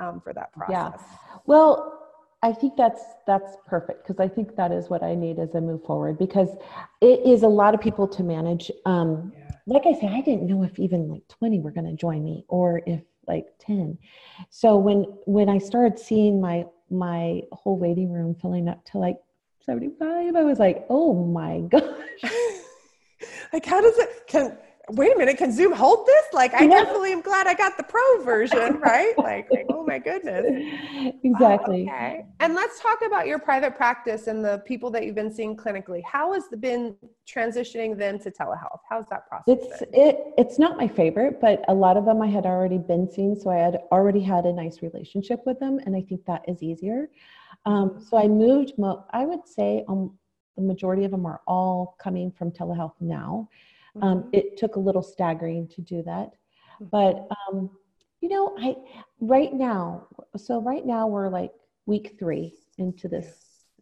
um, 0.00 0.20
for 0.20 0.32
that 0.32 0.52
process 0.52 1.00
yeah 1.00 1.16
well 1.46 1.98
I 2.42 2.52
think 2.52 2.76
that's 2.76 3.02
that's 3.26 3.56
perfect 3.66 4.06
because 4.06 4.20
I 4.20 4.28
think 4.28 4.54
that 4.56 4.70
is 4.70 4.88
what 4.88 5.02
I 5.02 5.14
need 5.14 5.38
as 5.38 5.56
I 5.56 5.60
move 5.60 5.82
forward 5.82 6.18
because 6.18 6.48
it 7.00 7.20
is 7.26 7.42
a 7.42 7.48
lot 7.48 7.74
of 7.74 7.80
people 7.80 8.06
to 8.06 8.22
manage. 8.22 8.70
Um, 8.86 9.32
yeah. 9.36 9.50
Like 9.66 9.86
I 9.86 9.92
said, 9.98 10.12
I 10.12 10.20
didn't 10.20 10.46
know 10.46 10.62
if 10.62 10.78
even 10.78 11.08
like 11.08 11.26
20 11.28 11.58
were 11.60 11.72
going 11.72 11.86
to 11.86 11.94
join 11.94 12.24
me 12.24 12.44
or 12.48 12.80
if 12.86 13.02
like 13.26 13.46
10. 13.58 13.98
So 14.50 14.76
when 14.76 15.02
when 15.26 15.48
I 15.48 15.58
started 15.58 15.98
seeing 15.98 16.40
my 16.40 16.64
my 16.90 17.42
whole 17.52 17.76
waiting 17.76 18.12
room 18.12 18.36
filling 18.40 18.68
up 18.68 18.84
to 18.92 18.98
like 18.98 19.16
75 19.68 20.34
i 20.34 20.44
was 20.44 20.58
like 20.58 20.86
oh 20.88 21.12
my 21.14 21.60
gosh. 21.70 21.82
Like 23.52 23.66
how 23.66 23.80
does 23.80 23.98
it 23.98 24.26
can 24.26 24.56
wait 24.90 25.14
a 25.14 25.18
minute 25.18 25.36
can 25.36 25.52
zoom 25.52 25.72
hold 25.72 26.06
this? 26.06 26.24
Like 26.32 26.54
i 26.54 26.66
definitely 26.78 27.12
am 27.12 27.20
glad 27.20 27.46
i 27.46 27.52
got 27.52 27.76
the 27.76 27.82
pro 27.82 28.24
version 28.24 28.80
right? 28.80 29.12
Like, 29.18 29.46
like 29.50 29.66
oh 29.68 29.84
my 29.84 29.98
goodness. 29.98 30.46
Exactly. 31.22 31.82
Okay 31.82 32.24
and 32.40 32.54
let's 32.54 32.80
talk 32.80 33.00
about 33.06 33.26
your 33.26 33.38
private 33.38 33.76
practice 33.76 34.26
and 34.26 34.42
the 34.42 34.62
people 34.64 34.90
that 34.92 35.04
you've 35.04 35.14
been 35.14 35.32
seeing 35.32 35.54
clinically. 35.54 36.02
How 36.02 36.32
has 36.32 36.44
it 36.50 36.62
been 36.62 36.96
transitioning 37.26 37.98
them 37.98 38.18
to 38.20 38.30
telehealth? 38.30 38.80
How's 38.88 39.06
that 39.10 39.28
process 39.28 39.58
it's 39.58 39.80
been? 39.80 39.88
it 39.92 40.16
it's 40.38 40.58
not 40.58 40.78
my 40.78 40.88
favorite 40.88 41.40
but 41.42 41.62
a 41.68 41.74
lot 41.74 41.98
of 41.98 42.06
them 42.06 42.22
i 42.22 42.26
had 42.26 42.46
already 42.46 42.78
been 42.78 43.10
seeing 43.10 43.34
so 43.38 43.50
i 43.50 43.56
had 43.56 43.76
already 43.92 44.20
had 44.20 44.46
a 44.46 44.52
nice 44.52 44.80
relationship 44.80 45.40
with 45.44 45.58
them 45.60 45.78
and 45.84 45.94
i 45.94 46.00
think 46.00 46.24
that 46.24 46.42
is 46.48 46.62
easier 46.62 47.10
um, 47.68 48.04
so 48.06 48.16
I 48.16 48.26
moved, 48.28 48.72
mo- 48.78 49.04
I 49.10 49.26
would 49.26 49.46
say 49.46 49.84
um, 49.88 50.16
the 50.56 50.62
majority 50.62 51.04
of 51.04 51.10
them 51.10 51.26
are 51.26 51.40
all 51.46 51.96
coming 52.04 52.32
from 52.36 52.50
telehealth 52.50 52.94
now. 53.00 53.48
Um, 54.00 54.18
mm-hmm. 54.18 54.28
It 54.32 54.56
took 54.56 54.76
a 54.76 54.80
little 54.80 55.02
staggering 55.02 55.68
to 55.74 55.80
do 55.82 56.02
that. 56.04 56.30
Mm-hmm. 56.80 56.86
But, 56.96 57.28
um, 57.38 57.70
you 58.22 58.28
know, 58.28 58.56
I 58.58 58.76
right 59.20 59.52
now, 59.52 60.06
so 60.36 60.60
right 60.60 60.84
now 60.84 61.06
we're 61.06 61.28
like 61.28 61.52
week 61.86 62.16
three 62.18 62.54
into 62.78 63.06
this 63.08 63.28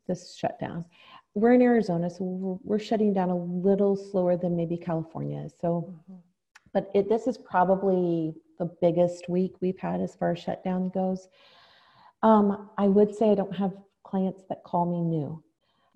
this 0.09 0.35
shutdown. 0.35 0.85
We're 1.35 1.55
in 1.55 1.63
Arizona, 1.63 2.09
so 2.09 2.25
we're, 2.25 2.59
we're 2.65 2.79
shutting 2.79 3.13
down 3.13 3.31
a 3.31 3.37
little 3.37 3.95
slower 3.97 4.37
than 4.37 4.57
maybe 4.57 4.77
California. 4.77 5.49
So, 5.61 5.69
mm-hmm. 5.91 6.21
but 6.73 6.91
it, 6.95 7.09
this 7.09 7.27
is 7.27 7.39
probably 7.39 8.35
the 8.59 8.67
biggest 8.81 9.29
week 9.29 9.53
we've 9.61 9.79
had 9.79 10.01
as 10.01 10.15
far 10.15 10.33
as 10.33 10.39
shutdown 10.39 10.91
goes. 10.91 11.29
Um, 12.23 12.71
I 12.79 12.89
would 12.89 13.15
say 13.15 13.31
I 13.31 13.35
don't 13.35 13.55
have 13.55 13.73
clients 14.05 14.45
that 14.49 14.63
call 14.65 14.87
me 14.87 15.03
new. 15.03 15.43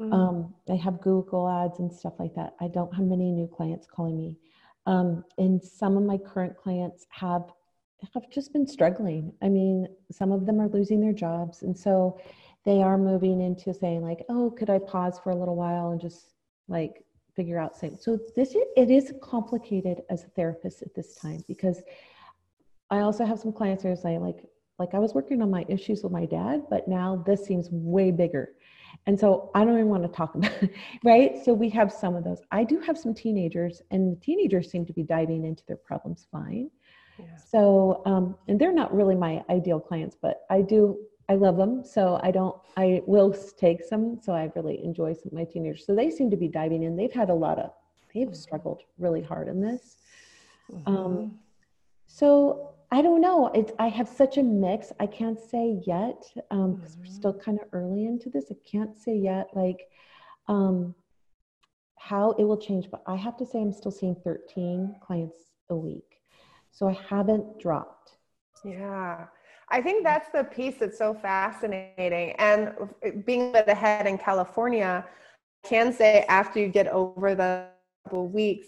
Mm-hmm. 0.01 0.13
Um, 0.13 0.55
I 0.69 0.77
have 0.77 1.01
Google 1.01 1.49
ads 1.49 1.79
and 1.79 1.93
stuff 1.93 2.15
like 2.19 2.35
that. 2.35 2.55
I 2.61 2.69
don't 2.69 2.95
have 2.95 3.05
many 3.05 3.31
new 3.31 3.47
clients 3.47 3.87
calling 3.87 4.17
me. 4.17 4.39
Um, 4.87 5.25
and 5.39 5.63
some 5.63 5.97
of 5.97 6.03
my 6.05 6.17
current 6.19 6.57
clients 6.57 7.07
have 7.11 7.53
have 8.15 8.31
just 8.31 8.55
been 8.55 8.67
struggling. 8.67 9.31
I 9.43 9.51
mean, 9.51 9.87
some 10.11 10.33
of 10.33 10.47
them 10.47 10.59
are 10.59 10.69
losing 10.69 11.03
their 11.03 11.13
jobs, 11.13 11.63
and 11.63 11.77
so 11.77 12.19
they 12.65 12.83
are 12.83 12.97
moving 12.97 13.43
into 13.43 13.75
saying 13.75 14.03
like, 14.03 14.25
"Oh, 14.31 14.51
could 14.51 14.71
I 14.71 14.79
pause 14.79 15.19
for 15.19 15.31
a 15.31 15.37
little 15.37 15.57
while 15.57 15.91
and 15.91 16.01
just 16.01 16.33
like 16.67 17.05
figure 17.37 17.59
out 17.59 17.79
things?" 17.79 18.03
So 18.03 18.19
this 18.37 18.55
it 18.55 18.91
is 18.91 19.13
complicated 19.23 20.01
as 20.09 20.25
a 20.25 20.29
therapist 20.29 20.81
at 20.81 20.95
this 20.95 21.15
time 21.17 21.45
because 21.47 21.83
I 22.91 23.01
also 23.01 23.27
have 23.27 23.39
some 23.39 23.53
clients 23.53 23.83
who 23.83 23.91
are 23.91 23.97
saying 23.97 24.23
like, 24.23 24.45
like 24.81 24.95
I 24.95 24.99
was 24.99 25.13
working 25.15 25.43
on 25.43 25.51
my 25.51 25.65
issues 25.69 26.03
with 26.03 26.11
my 26.11 26.25
dad, 26.25 26.63
but 26.71 26.89
now 26.89 27.23
this 27.27 27.45
seems 27.45 27.69
way 27.71 28.11
bigger. 28.11 28.49
And 29.07 29.21
so 29.21 29.51
I 29.55 29.65
don't 29.65 29.75
even 29.75 29.89
want 29.89 30.03
to 30.03 30.09
talk 30.09 30.35
about 30.37 30.51
it, 30.63 30.73
right? 31.05 31.33
So 31.45 31.53
we 31.53 31.69
have 31.71 31.93
some 31.93 32.17
of 32.17 32.25
those. 32.25 32.41
I 32.51 32.65
do 32.65 32.81
have 32.81 32.99
some 32.99 33.15
teenagers, 33.15 33.83
and 33.91 34.17
the 34.17 34.21
teenagers 34.21 34.71
seem 34.71 34.87
to 34.87 34.93
be 34.93 35.03
diving 35.03 35.45
into 35.45 35.63
their 35.69 35.77
problems 35.77 36.27
fine. 36.33 36.71
Yeah. 37.19 37.27
So, 37.37 38.03
um, 38.07 38.35
and 38.49 38.59
they're 38.59 38.73
not 38.73 38.95
really 38.95 39.15
my 39.15 39.45
ideal 39.51 39.79
clients, 39.79 40.17
but 40.21 40.41
I 40.49 40.63
do, 40.63 40.99
I 41.29 41.35
love 41.35 41.59
them. 41.59 41.85
So 41.85 42.19
I 42.23 42.31
don't, 42.31 42.57
I 42.79 43.03
will 43.07 43.37
take 43.59 43.85
some. 43.85 44.19
So 44.23 44.33
I 44.33 44.51
really 44.57 44.83
enjoy 44.83 45.13
some 45.13 45.27
of 45.27 45.33
my 45.35 45.45
teenagers. 45.45 45.85
So 45.85 45.95
they 45.95 46.11
seem 46.11 46.31
to 46.31 46.37
be 46.39 46.49
diving 46.49 46.83
in. 46.85 46.97
They've 46.97 47.13
had 47.13 47.29
a 47.29 47.35
lot 47.35 47.59
of, 47.59 47.71
they've 48.15 48.27
mm-hmm. 48.27 48.35
struggled 48.35 48.83
really 48.99 49.23
hard 49.23 49.49
in 49.49 49.61
this. 49.61 49.99
Mm-hmm. 50.73 50.97
Um, 50.97 51.39
so 52.07 52.75
I 52.93 53.03
don't 53.03 53.21
know. 53.21 53.51
It's 53.55 53.73
I 53.79 53.89
have 53.89 54.09
such 54.09 54.37
a 54.37 54.43
mix. 54.43 54.93
I 54.99 55.07
can't 55.07 55.39
say 55.39 55.81
yet 55.87 56.23
because 56.35 56.45
um, 56.51 56.75
mm-hmm. 56.75 57.01
we're 57.01 57.07
still 57.07 57.35
kind 57.35 57.61
of 57.61 57.69
early 57.73 58.07
into 58.07 58.31
this. 58.31 58.47
I 58.51 58.57
can't 58.69 58.99
say 58.99 59.17
yet 59.17 59.49
like 59.55 59.89
um, 60.49 60.95
how 61.97 62.33
it 62.33 62.45
will 62.45 62.57
change. 62.57 62.91
But 62.91 63.03
I 63.07 63.17
have 63.17 63.37
to 63.39 63.47
say 63.47 63.61
I'm 63.61 63.73
still 63.73 63.93
seeing 63.93 64.17
13 64.25 64.97
clients 65.01 65.39
a 65.69 65.77
week, 65.77 66.21
so 66.73 66.89
I 66.89 66.99
haven't 67.09 67.61
dropped. 67.61 68.17
Yeah. 68.65 69.27
I 69.73 69.81
think 69.81 70.03
that's 70.03 70.29
the 70.31 70.43
piece 70.43 70.79
that's 70.79 70.99
so 70.99 71.15
fascinating. 71.15 72.33
And 72.39 72.75
being 73.25 73.51
a 73.51 73.53
bit 73.53 73.69
ahead 73.69 74.09
in 74.09 74.19
California, 74.19 75.07
I 75.65 75.69
can 75.69 75.93
say 75.93 76.25
after 76.29 76.59
you 76.59 76.67
get 76.69 76.89
over 76.89 77.37
the 77.37 77.67
couple 78.05 78.27
weeks, 78.29 78.67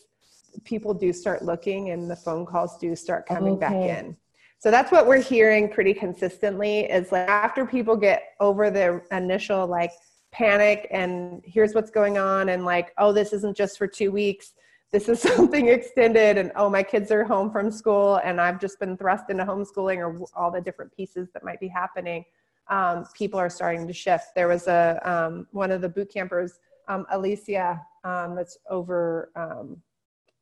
people 0.65 0.95
do 0.95 1.13
start 1.13 1.43
looking 1.43 1.91
and 1.91 2.11
the 2.11 2.17
phone 2.17 2.47
calls 2.47 2.79
do 2.79 2.95
start 2.95 3.27
coming 3.27 3.59
back 3.59 3.73
in. 3.73 4.17
So 4.59 4.71
that's 4.71 4.93
what 4.93 5.07
we're 5.09 5.21
hearing 5.21 5.69
pretty 5.69 5.93
consistently 5.93 6.81
is 6.81 7.11
like 7.11 7.29
after 7.29 7.67
people 7.67 7.97
get 7.97 8.35
over 8.39 8.71
the 8.71 9.03
initial 9.11 9.67
like 9.67 9.91
panic 10.31 10.87
and 10.91 11.43
here's 11.45 11.75
what's 11.75 11.91
going 11.91 12.17
on 12.17 12.49
and 12.51 12.65
like 12.65 12.93
oh 12.97 13.13
this 13.13 13.33
isn't 13.33 13.57
just 13.57 13.77
for 13.77 13.87
2 13.87 14.13
weeks. 14.13 14.53
This 14.93 15.09
is 15.09 15.21
something 15.35 15.69
extended 15.69 16.39
and 16.39 16.53
oh 16.55 16.71
my 16.71 16.83
kids 16.83 17.11
are 17.11 17.25
home 17.25 17.51
from 17.51 17.71
school 17.71 18.21
and 18.25 18.41
I've 18.41 18.61
just 18.61 18.79
been 18.79 18.97
thrust 18.97 19.31
into 19.31 19.45
homeschooling 19.45 19.99
or 19.99 20.25
all 20.37 20.51
the 20.51 20.61
different 20.61 20.95
pieces 20.95 21.29
that 21.35 21.45
might 21.45 21.59
be 21.59 21.69
happening. 21.69 22.25
Um, 22.69 23.05
people 23.15 23.41
are 23.41 23.51
starting 23.51 23.87
to 23.89 23.93
shift. 23.93 24.27
There 24.37 24.47
was 24.49 24.69
a 24.69 25.01
um, 25.05 25.49
one 25.51 25.73
of 25.73 25.81
the 25.81 25.89
boot 25.89 26.13
campers 26.13 26.61
um, 26.89 27.07
Alicia 27.11 27.81
um, 28.05 28.35
that's 28.35 28.59
over 28.71 29.31
um, 29.37 29.77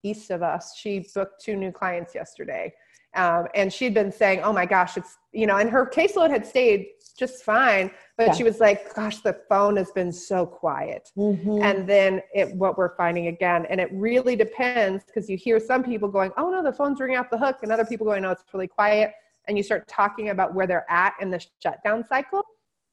east 0.03 0.31
of 0.31 0.43
us 0.43 0.77
she 0.77 1.07
booked 1.15 1.43
two 1.43 1.57
new 1.57 1.73
clients 1.73 2.15
yesterday 2.15 2.73
um, 3.17 3.47
and 3.55 3.73
she'd 3.73 3.93
been 3.95 4.13
saying 4.13 4.41
oh 4.43 4.53
my 4.53 4.65
gosh 4.67 4.97
it's 4.97 5.17
you 5.33 5.47
know 5.47 5.57
and 5.57 5.69
her 5.71 5.85
caseload 5.87 6.31
had 6.31 6.47
stayed 6.47 6.87
just 7.19 7.45
fine 7.45 7.91
but 8.17 8.29
Yeah. 8.29 8.33
she 8.35 8.45
was 8.45 8.61
like 8.61 8.95
gosh 8.95 9.19
the 9.19 9.37
phone 9.49 9.77
has 9.77 9.91
been 9.91 10.13
so 10.13 10.47
quiet 10.47 11.11
Mhm. 11.17 11.63
and 11.63 11.89
then 11.89 12.23
it, 12.35 12.55
what 12.55 12.79
we're 12.79 12.95
finding 12.97 13.27
again 13.27 13.67
and 13.69 13.81
it 13.81 13.91
really 13.93 14.37
depends 14.37 15.05
because 15.05 15.29
you 15.29 15.37
hear 15.37 15.59
some 15.61 15.83
people 15.83 16.09
going 16.09 16.31
oh 16.37 16.51
no 16.51 16.63
the 16.63 16.73
phone's 16.73 17.01
ringing 17.01 17.19
off 17.19 17.29
the 17.31 17.39
hook 17.39 17.59
and 17.63 17.71
other 17.73 17.85
people 17.85 18.07
going 18.07 18.23
no 18.23 18.31
it's 18.31 18.45
really 18.55 18.69
quiet 18.69 19.13
and 19.49 19.57
you 19.57 19.63
start 19.63 19.87
talking 19.89 20.29
about 20.31 20.55
where 20.55 20.67
they're 20.67 20.87
at 20.91 21.15
in 21.21 21.31
the 21.31 21.45
shutdown 21.63 22.05
cycle 22.09 22.43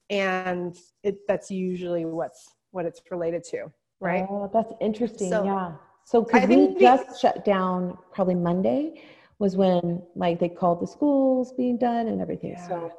and 0.10 0.78
it, 1.04 1.20
that's 1.28 1.52
usually 1.52 2.06
what's 2.06 2.54
what 2.72 2.86
it's 2.86 3.02
related 3.12 3.44
to 3.44 3.66
right 4.00 4.26
Oh, 4.30 4.50
that's 4.54 4.74
interesting. 4.82 5.30
So- 5.30 5.44
yeah. 5.46 5.72
So, 6.08 6.22
because 6.22 6.48
we 6.48 6.74
just 6.80 7.20
shut 7.20 7.44
down 7.44 7.98
probably 8.14 8.36
Monday 8.36 9.04
was 9.40 9.58
when 9.58 10.02
like 10.16 10.40
they 10.40 10.48
called 10.48 10.80
the 10.80 10.88
schools 10.88 11.52
being 11.52 11.78
done 11.78 12.08
and 12.08 12.22
everything. 12.22 12.56
So, 12.66 12.94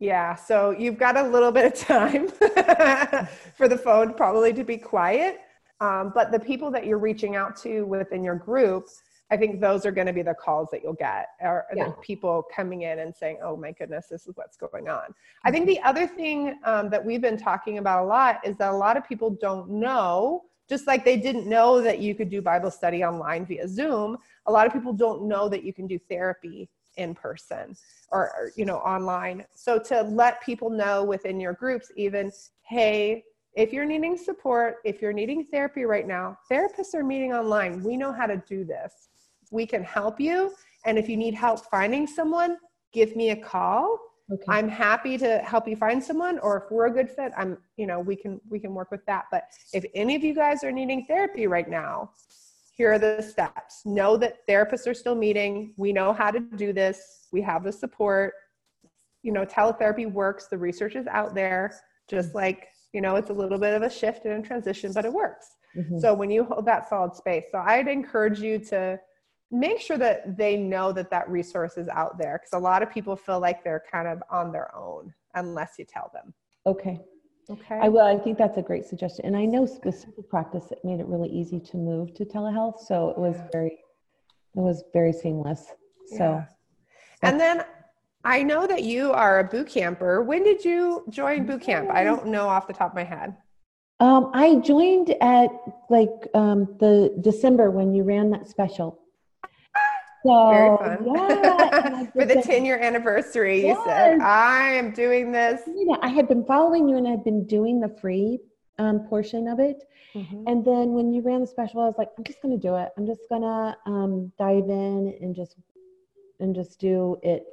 Yeah, 0.00 0.34
so 0.34 0.72
you've 0.72 0.98
got 0.98 1.16
a 1.16 1.22
little 1.22 1.52
bit 1.52 1.66
of 1.66 1.74
time 1.74 2.26
for 3.56 3.68
the 3.68 3.78
phone 3.78 4.14
probably 4.14 4.52
to 4.54 4.64
be 4.64 4.76
quiet. 4.76 5.38
Um, 5.80 6.10
but 6.12 6.32
the 6.32 6.40
people 6.40 6.72
that 6.72 6.84
you're 6.84 6.98
reaching 6.98 7.36
out 7.36 7.56
to 7.58 7.82
within 7.82 8.24
your 8.24 8.34
group, 8.34 8.88
I 9.30 9.36
think 9.36 9.60
those 9.60 9.86
are 9.86 9.92
going 9.92 10.08
to 10.08 10.12
be 10.12 10.22
the 10.22 10.34
calls 10.34 10.68
that 10.72 10.82
you'll 10.82 10.94
get, 10.94 11.28
or 11.40 11.66
Yeah. 11.72 11.92
people 12.00 12.42
coming 12.52 12.82
in 12.82 12.98
and 12.98 13.14
saying, 13.14 13.38
"Oh 13.40 13.56
my 13.56 13.70
goodness, 13.70 14.08
this 14.08 14.26
is 14.26 14.36
what's 14.36 14.56
going 14.56 14.88
on." 14.88 15.14
I 15.44 15.52
think 15.52 15.68
the 15.68 15.80
other 15.82 16.08
thing 16.08 16.58
um, 16.64 16.90
that 16.90 17.04
we've 17.04 17.20
been 17.22 17.38
talking 17.38 17.78
about 17.78 18.02
a 18.02 18.06
lot 18.06 18.40
is 18.44 18.56
that 18.56 18.72
a 18.72 18.76
lot 18.76 18.96
of 18.96 19.06
people 19.06 19.30
don't 19.30 19.70
know, 19.70 20.42
just 20.72 20.86
like 20.86 21.04
they 21.04 21.18
didn't 21.18 21.46
know 21.46 21.82
that 21.82 21.98
you 21.98 22.14
could 22.14 22.30
do 22.30 22.40
Bible 22.40 22.70
study 22.70 23.04
online 23.04 23.44
via 23.44 23.68
Zoom. 23.68 24.16
A 24.46 24.50
lot 24.50 24.66
of 24.66 24.72
people 24.72 24.94
don't 24.94 25.28
know 25.28 25.46
that 25.46 25.64
you 25.64 25.74
can 25.74 25.86
do 25.86 25.98
therapy 26.08 26.70
in 26.96 27.14
person 27.14 27.76
or, 28.10 28.32
or, 28.38 28.52
you 28.56 28.64
know 28.64 28.78
online. 28.78 29.44
So 29.54 29.78
to 29.78 30.00
let 30.00 30.42
people 30.42 30.70
know 30.70 31.04
within 31.04 31.38
your 31.38 31.52
groups 31.52 31.92
even 31.94 32.32
hey 32.62 33.22
if 33.54 33.70
you're 33.70 33.84
needing 33.84 34.16
support 34.16 34.76
if 34.82 35.02
you're 35.02 35.12
needing 35.12 35.44
therapy 35.44 35.84
right 35.84 36.06
now 36.06 36.38
therapists 36.50 36.94
are 36.94 37.04
meeting 37.04 37.34
online. 37.34 37.82
We 37.82 37.98
know 37.98 38.10
how 38.10 38.26
to 38.26 38.42
do 38.48 38.64
this. 38.64 38.92
We 39.50 39.66
can 39.66 39.84
help 39.84 40.18
you. 40.18 40.54
And 40.86 40.98
if 40.98 41.06
you 41.06 41.18
need 41.18 41.34
help 41.34 41.66
finding 41.66 42.06
someone 42.06 42.56
give 42.94 43.14
me 43.14 43.28
a 43.32 43.36
call 43.36 43.98
okay. 44.30 44.44
i'm 44.48 44.68
happy 44.68 45.16
to 45.18 45.38
help 45.38 45.66
you 45.66 45.76
find 45.76 46.02
someone 46.02 46.38
or 46.40 46.58
if 46.58 46.70
we're 46.70 46.86
a 46.86 46.90
good 46.90 47.10
fit 47.10 47.32
i'm 47.36 47.56
you 47.76 47.86
know 47.86 47.98
we 48.00 48.14
can 48.14 48.40
we 48.48 48.58
can 48.58 48.74
work 48.74 48.90
with 48.90 49.04
that. 49.06 49.24
But 49.30 49.44
if 49.72 49.84
any 49.94 50.14
of 50.14 50.22
you 50.22 50.34
guys 50.34 50.62
are 50.62 50.72
needing 50.72 51.06
therapy 51.06 51.46
right 51.46 51.68
now 51.68 52.10
here 52.74 52.92
are 52.92 52.98
the 52.98 53.22
steps. 53.22 53.82
Know 53.84 54.16
that 54.16 54.46
therapists 54.48 54.86
are 54.86 54.94
still 54.94 55.14
meeting. 55.14 55.74
We 55.76 55.92
know 55.92 56.12
how 56.14 56.30
to 56.30 56.40
do 56.40 56.72
this. 56.72 57.28
We 57.30 57.42
have 57.42 57.64
the 57.64 57.72
support. 57.72 58.32
You 59.22 59.32
know 59.32 59.44
teletherapy 59.44 60.10
works. 60.10 60.48
The 60.48 60.58
research 60.58 60.96
is 60.96 61.06
out 61.06 61.34
there. 61.34 61.74
Just 62.08 62.34
like 62.34 62.68
you 62.92 63.00
know 63.00 63.16
it's 63.16 63.30
a 63.30 63.32
little 63.32 63.58
bit 63.58 63.74
of 63.74 63.82
a 63.82 63.90
shift 63.90 64.24
and 64.24 64.44
a 64.44 64.46
transition 64.46 64.92
but 64.92 65.04
it 65.04 65.12
works. 65.12 65.46
Mhm. 65.76 66.00
so 66.00 66.12
when 66.12 66.30
you 66.30 66.44
hold 66.44 66.66
that 66.66 66.86
solid 66.86 67.14
space 67.16 67.44
so 67.50 67.56
i'd 67.66 67.88
encourage 67.88 68.40
you 68.40 68.58
to 68.58 69.00
make 69.52 69.80
sure 69.80 69.98
that 69.98 70.36
they 70.36 70.56
know 70.56 70.92
that 70.92 71.10
that 71.10 71.28
resource 71.28 71.76
is 71.76 71.86
out 71.88 72.18
there 72.18 72.40
because 72.40 72.58
a 72.58 72.62
lot 72.62 72.82
of 72.82 72.90
people 72.90 73.14
feel 73.14 73.38
like 73.38 73.62
they're 73.62 73.84
kind 73.90 74.08
of 74.08 74.22
on 74.30 74.50
their 74.50 74.74
own 74.74 75.12
unless 75.34 75.74
you 75.78 75.84
tell 75.84 76.10
them 76.14 76.32
okay. 76.66 77.00
okay 77.50 77.78
I 77.82 77.88
will. 77.88 78.06
I 78.06 78.18
think 78.18 78.38
that's 78.38 78.56
a 78.56 78.62
great 78.62 78.86
suggestion. 78.86 79.26
And 79.26 79.36
I 79.36 79.44
know 79.44 79.66
specific 79.66 80.28
practice 80.28 80.70
it 80.70 80.78
made 80.84 81.00
it 81.00 81.06
really 81.06 81.28
easy 81.28 81.60
to 81.60 81.76
move 81.76 82.14
to 82.14 82.24
telehealth. 82.24 82.80
So 82.80 83.10
it 83.10 83.18
was 83.18 83.36
very, 83.52 83.78
it 84.56 84.60
was 84.60 84.84
very 84.92 85.12
seamless. 85.12 85.66
So 86.06 86.24
Yeah. 86.24 86.44
and 87.22 87.38
then 87.38 87.64
i 88.24 88.42
know 88.42 88.66
that 88.66 88.82
you 88.82 89.12
are 89.12 89.40
a 89.40 89.44
boot 89.44 89.68
camper 89.68 90.22
when 90.22 90.44
did 90.44 90.64
you 90.64 91.04
join 91.10 91.44
boot 91.44 91.60
camp 91.60 91.90
i 91.90 92.04
don't 92.04 92.26
know 92.26 92.46
off 92.46 92.66
the 92.68 92.72
top 92.72 92.90
of 92.90 92.94
my 92.94 93.02
head 93.02 93.36
um, 94.02 94.32
I 94.34 94.56
joined 94.56 95.14
at 95.20 95.50
like 95.88 96.28
um, 96.34 96.76
the 96.80 97.16
December 97.20 97.70
when 97.70 97.94
you 97.94 98.02
ran 98.02 98.30
that 98.30 98.48
special. 98.48 98.98
So 100.22 100.48
very 100.50 100.76
fun 100.76 101.06
yeah, 101.14 102.04
for 102.12 102.24
the 102.24 102.34
that- 102.34 102.44
10 102.44 102.64
year 102.64 102.78
anniversary 102.78 103.66
you 103.66 103.82
said 103.84 104.20
i 104.20 104.70
am 104.70 104.92
doing 104.92 105.32
this 105.32 105.62
you 105.66 105.86
know, 105.86 105.98
I 106.00 106.08
had 106.08 106.28
been 106.28 106.44
following 106.44 106.88
you 106.88 106.96
and 106.96 107.06
I 107.06 107.10
had 107.10 107.24
been 107.24 107.46
doing 107.46 107.80
the 107.80 107.88
free 107.88 108.38
um, 108.78 109.00
portion 109.08 109.48
of 109.48 109.58
it. 109.60 109.84
And 110.46 110.64
then 110.64 110.92
when 110.92 111.12
you 111.12 111.22
ran 111.22 111.40
the 111.40 111.46
special, 111.46 111.80
I 111.80 111.86
was 111.86 111.94
like, 111.96 112.10
I'm 112.18 112.24
just 112.24 112.42
going 112.42 112.58
to 112.58 112.60
do 112.60 112.76
it. 112.76 112.90
I'm 112.96 113.06
just 113.06 113.22
going 113.28 113.42
to 113.42 113.76
um, 113.86 114.32
dive 114.38 114.68
in 114.68 115.16
and 115.20 115.34
just 115.34 115.56
and 116.40 116.54
just 116.54 116.78
do 116.78 117.18
it 117.22 117.46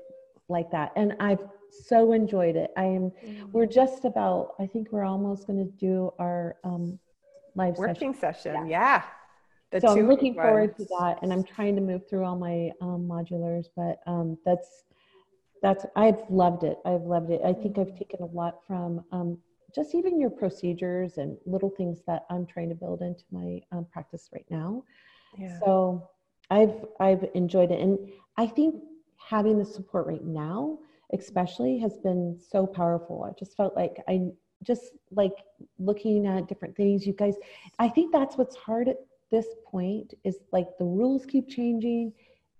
like 0.49 0.69
that. 0.71 0.91
And 0.95 1.13
I've 1.19 1.39
so 1.85 2.11
enjoyed 2.11 2.55
it. 2.55 2.71
I 2.75 2.83
am. 2.83 3.11
We're 3.53 3.65
just 3.65 4.03
about. 4.03 4.55
I 4.59 4.65
think 4.65 4.91
we're 4.91 5.05
almost 5.05 5.47
going 5.47 5.59
to 5.59 5.71
do 5.77 6.11
our 6.19 6.57
um, 6.63 6.99
live 7.55 7.77
session. 7.77 7.87
working 7.87 8.13
session 8.13 8.67
yeah, 8.67 9.03
The 9.71 9.81
So 9.81 9.89
I'm 9.89 10.07
looking 10.07 10.33
forward 10.33 10.75
to 10.77 10.85
that, 10.85 11.19
and 11.21 11.31
I'm 11.31 11.43
trying 11.43 11.75
to 11.75 11.81
move 11.81 12.09
through 12.09 12.25
all 12.25 12.35
my 12.35 12.71
um, 12.81 13.07
modulars. 13.07 13.65
But 13.75 13.99
um, 14.07 14.37
that's 14.45 14.83
that's 15.61 15.85
I've 15.95 16.19
loved 16.29 16.63
it. 16.63 16.77
I've 16.85 17.03
loved 17.03 17.29
it. 17.29 17.41
I 17.45 17.53
think 17.53 17.77
I've 17.77 17.97
taken 17.97 18.21
a 18.21 18.25
lot 18.25 18.59
from 18.65 19.03
um, 19.11 19.37
just 19.75 19.93
even 19.93 20.19
your 20.19 20.31
procedures 20.31 21.17
and 21.17 21.37
little 21.45 21.69
things 21.69 21.99
that 22.07 22.25
I'm 22.29 22.45
trying 22.45 22.69
to 22.69 22.75
build 22.75 23.01
into 23.01 23.23
my 23.31 23.61
um, 23.71 23.85
practice 23.91 24.29
right 24.33 24.45
now. 24.49 24.83
yeah. 25.37 25.59
So 25.59 26.09
I've 26.49 26.85
I've 26.99 27.25
enjoyed 27.35 27.71
it, 27.71 27.79
and 27.79 27.99
I 28.37 28.47
think 28.47 28.75
having 29.17 29.59
the 29.59 29.65
support 29.65 30.07
right 30.07 30.23
now, 30.23 30.79
especially, 31.13 31.77
has 31.79 31.97
been 31.97 32.39
so 32.39 32.65
powerful. 32.65 33.23
I 33.23 33.37
just 33.37 33.55
felt 33.55 33.75
like 33.75 33.97
I 34.07 34.29
just 34.63 34.93
like 35.11 35.35
looking 35.77 36.25
at 36.25 36.47
different 36.47 36.75
things. 36.75 37.05
You 37.05 37.13
guys, 37.13 37.35
I 37.77 37.87
think 37.87 38.11
that's 38.11 38.37
what's 38.37 38.55
hard 38.55 38.89
this 39.31 39.47
point 39.65 40.13
is 40.23 40.37
like 40.51 40.67
the 40.77 40.85
rules 40.85 41.25
keep 41.25 41.49
changing, 41.49 42.13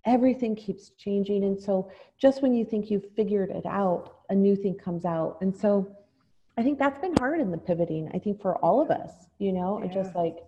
everything 0.04 0.56
keeps 0.56 0.90
changing, 0.90 1.44
and 1.44 1.60
so 1.60 1.90
just 2.18 2.42
when 2.42 2.54
you 2.54 2.64
think 2.64 2.90
you've 2.90 3.10
figured 3.16 3.50
it 3.50 3.66
out, 3.66 4.16
a 4.30 4.34
new 4.34 4.56
thing 4.56 4.74
comes 4.74 5.04
out, 5.04 5.38
and 5.40 5.54
so. 5.56 5.96
I 6.56 6.62
think 6.62 6.78
that's 6.78 6.98
been 6.98 7.16
hard 7.16 7.40
in 7.40 7.50
the 7.50 7.56
pivoting. 7.56 8.10
I 8.12 8.18
think 8.18 8.42
for 8.42 8.56
all 8.56 8.82
of 8.82 8.90
us, 8.90 9.12
you 9.38 9.50
know, 9.50 9.78
and 9.78 9.90
just 9.90 10.14
like 10.14 10.40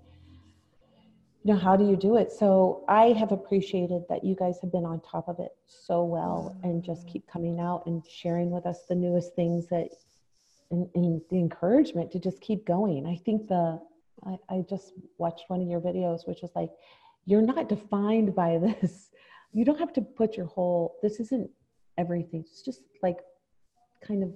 you 1.45 1.53
know 1.53 1.59
how 1.59 1.77
do 1.77 1.85
you 1.85 1.97
do 1.97 2.17
it 2.17 2.31
so 2.31 2.85
i 2.89 3.07
have 3.07 3.33
appreciated 3.33 4.03
that 4.09 4.25
you 4.25 4.35
guys 4.35 4.59
have 4.61 4.71
been 4.71 4.85
on 4.85 5.01
top 5.01 5.29
of 5.29 5.39
it 5.41 5.53
so 5.67 6.05
well 6.05 6.57
and 6.63 6.85
just 6.85 7.07
keep 7.09 7.27
coming 7.27 7.59
out 7.59 7.85
and 7.87 8.03
sharing 8.09 8.51
with 8.51 8.67
us 8.67 8.85
the 8.89 8.95
newest 8.95 9.35
things 9.35 9.67
that 9.67 9.89
and, 10.71 10.89
and 10.95 11.21
the 11.31 11.39
encouragement 11.39 12.11
to 12.13 12.19
just 12.19 12.41
keep 12.41 12.65
going 12.65 13.07
i 13.07 13.17
think 13.25 13.49
the 13.49 13.81
I, 14.27 14.39
I 14.49 14.65
just 14.69 14.93
watched 15.19 15.45
one 15.49 15.61
of 15.61 15.69
your 15.69 15.81
videos 15.81 16.27
which 16.27 16.43
is 16.43 16.51
like 16.55 16.71
you're 17.27 17.43
not 17.43 17.69
defined 17.69 18.35
by 18.35 18.59
this 18.59 19.11
you 19.53 19.65
don't 19.65 19.79
have 19.79 19.93
to 19.95 20.01
put 20.03 20.37
your 20.37 20.47
whole 20.47 20.97
this 21.03 21.21
isn't 21.21 21.51
everything 21.99 22.41
it's 22.41 22.63
just 22.63 22.83
like 23.03 23.19
kind 24.07 24.23
of 24.23 24.33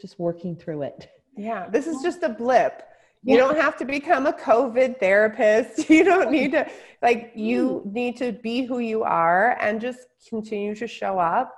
just 0.00 0.18
working 0.18 0.56
through 0.56 0.82
it 0.82 1.08
Yeah, 1.36 1.68
this 1.68 1.86
is 1.86 2.02
just 2.02 2.22
a 2.22 2.28
blip. 2.28 2.82
You 3.22 3.36
Yeah. 3.36 3.40
don't 3.44 3.56
have 3.56 3.76
to 3.78 3.84
become 3.84 4.26
a 4.26 4.32
COVID 4.32 5.00
therapist. 5.00 5.88
You 5.90 6.04
don't 6.04 6.30
need 6.30 6.52
to, 6.52 6.70
like, 7.02 7.32
you 7.34 7.82
mm. 7.84 7.92
need 7.92 8.16
to 8.18 8.32
be 8.32 8.64
who 8.64 8.78
you 8.78 9.02
are 9.02 9.56
and 9.60 9.80
just 9.80 10.06
continue 10.28 10.74
to 10.76 10.86
show 10.86 11.18
up 11.18 11.52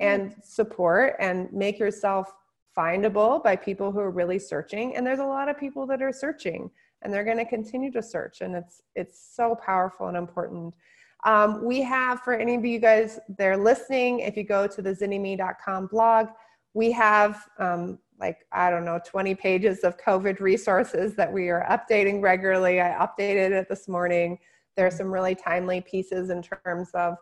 mm. 0.00 0.04
and 0.04 0.34
support 0.42 1.16
and 1.20 1.52
make 1.52 1.78
yourself 1.78 2.32
findable 2.76 3.42
by 3.44 3.54
people 3.56 3.92
who 3.92 4.00
are 4.00 4.10
really 4.10 4.38
searching. 4.38 4.96
And 4.96 5.06
there's 5.06 5.20
a 5.20 5.24
lot 5.24 5.48
of 5.48 5.58
people 5.58 5.86
that 5.86 6.02
are 6.02 6.12
searching 6.12 6.70
and 7.02 7.12
they're 7.12 7.24
going 7.24 7.38
to 7.38 7.44
continue 7.44 7.90
to 7.92 8.02
search. 8.02 8.40
And 8.40 8.54
it's, 8.54 8.82
it's 8.94 9.34
so 9.34 9.54
powerful 9.54 10.08
and 10.08 10.16
important. 10.16 10.74
Um, 11.24 11.64
we 11.64 11.82
have, 11.82 12.20
for 12.20 12.34
any 12.34 12.54
of 12.54 12.64
you 12.64 12.78
guys 12.78 13.18
that 13.38 13.46
are 13.46 13.56
listening, 13.56 14.20
if 14.20 14.36
you 14.36 14.44
go 14.44 14.66
to 14.66 14.82
the 14.82 14.94
zynnyme.com 14.94 15.86
blog, 15.86 16.28
we 16.72 16.92
have 16.92 17.48
um, 17.58 17.98
like 18.20 18.46
i 18.52 18.70
don't 18.70 18.84
know 18.84 19.00
20 19.04 19.34
pages 19.34 19.80
of 19.80 19.96
covid 19.96 20.38
resources 20.40 21.16
that 21.16 21.32
we 21.32 21.48
are 21.48 21.66
updating 21.68 22.22
regularly 22.22 22.80
i 22.80 22.90
updated 22.90 23.50
it 23.50 23.66
this 23.68 23.88
morning 23.88 24.38
there 24.76 24.86
are 24.86 24.90
some 24.90 25.10
really 25.10 25.34
timely 25.34 25.80
pieces 25.80 26.30
in 26.30 26.42
terms 26.42 26.90
of 26.94 27.16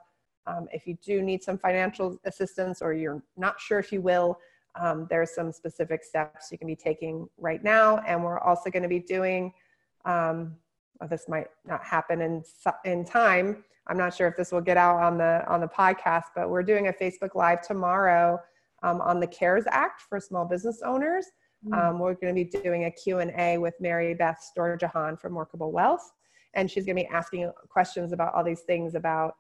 um, 0.49 0.67
if 0.73 0.87
you 0.87 0.97
do 1.05 1.23
need 1.23 1.43
some 1.43 1.59
financial 1.59 2.19
assistance 2.25 2.81
or 2.81 2.93
you're 2.95 3.23
not 3.37 3.61
sure 3.61 3.79
if 3.79 3.93
you 3.93 4.01
will, 4.01 4.39
um, 4.81 5.07
there's 5.11 5.35
some 5.35 5.53
specific 5.53 6.03
steps 6.03 6.51
you 6.51 6.59
can 6.59 6.67
be 6.67 6.77
taking 6.77 7.29
right 7.37 7.63
now. 7.63 7.99
And 7.99 8.25
we're 8.25 8.39
also 8.39 8.71
going 8.71 8.83
to 8.83 8.89
be 8.89 9.01
doing, 9.01 9.53
um, 10.05 10.57
well, 11.01 11.09
this 11.09 11.29
might 11.29 11.47
not 11.67 11.85
happen 11.85 12.21
in, 12.21 12.43
in 12.85 13.05
time. 13.05 13.65
I'm 13.87 13.97
not 13.97 14.15
sure 14.15 14.29
if 14.29 14.37
this 14.37 14.53
will 14.53 14.61
get 14.61 14.77
out 14.77 15.03
on 15.03 15.17
the, 15.17 15.45
on 15.49 15.61
the 15.61 15.69
podcast, 15.69 16.25
but 16.35 16.51
we're 16.51 16.63
doing 16.63 16.89
a 16.89 16.93
Facebook 16.93 17.35
Live 17.35 17.63
tomorrow 17.63 18.39
um, 18.83 19.01
on 19.01 19.21
the 19.21 19.27
CARES 19.27 19.65
Act 19.71 20.03
for 20.03 20.21
small 20.21 20.45
business 20.45 20.81
owners. 20.85 21.27
Mm. 21.67 21.91
Um, 21.91 21.99
we're 21.99 22.15
going 22.15 22.35
to 22.35 22.45
be 22.45 22.63
doing 22.63 22.85
a 22.85 22.91
Q&A 22.91 23.59
with 23.59 23.75
Mary 23.81 24.15
Beth 24.15 24.39
Storjohann 24.57 25.19
from 25.19 25.35
Workable 25.35 25.73
Wealth. 25.73 26.13
And 26.55 26.71
she's 26.71 26.85
going 26.85 26.97
to 26.97 27.03
be 27.03 27.09
asking 27.09 27.51
questions 27.69 28.13
about 28.13 28.35
all 28.35 28.45
these 28.45 28.61
things 28.61 28.95
about 28.95 29.35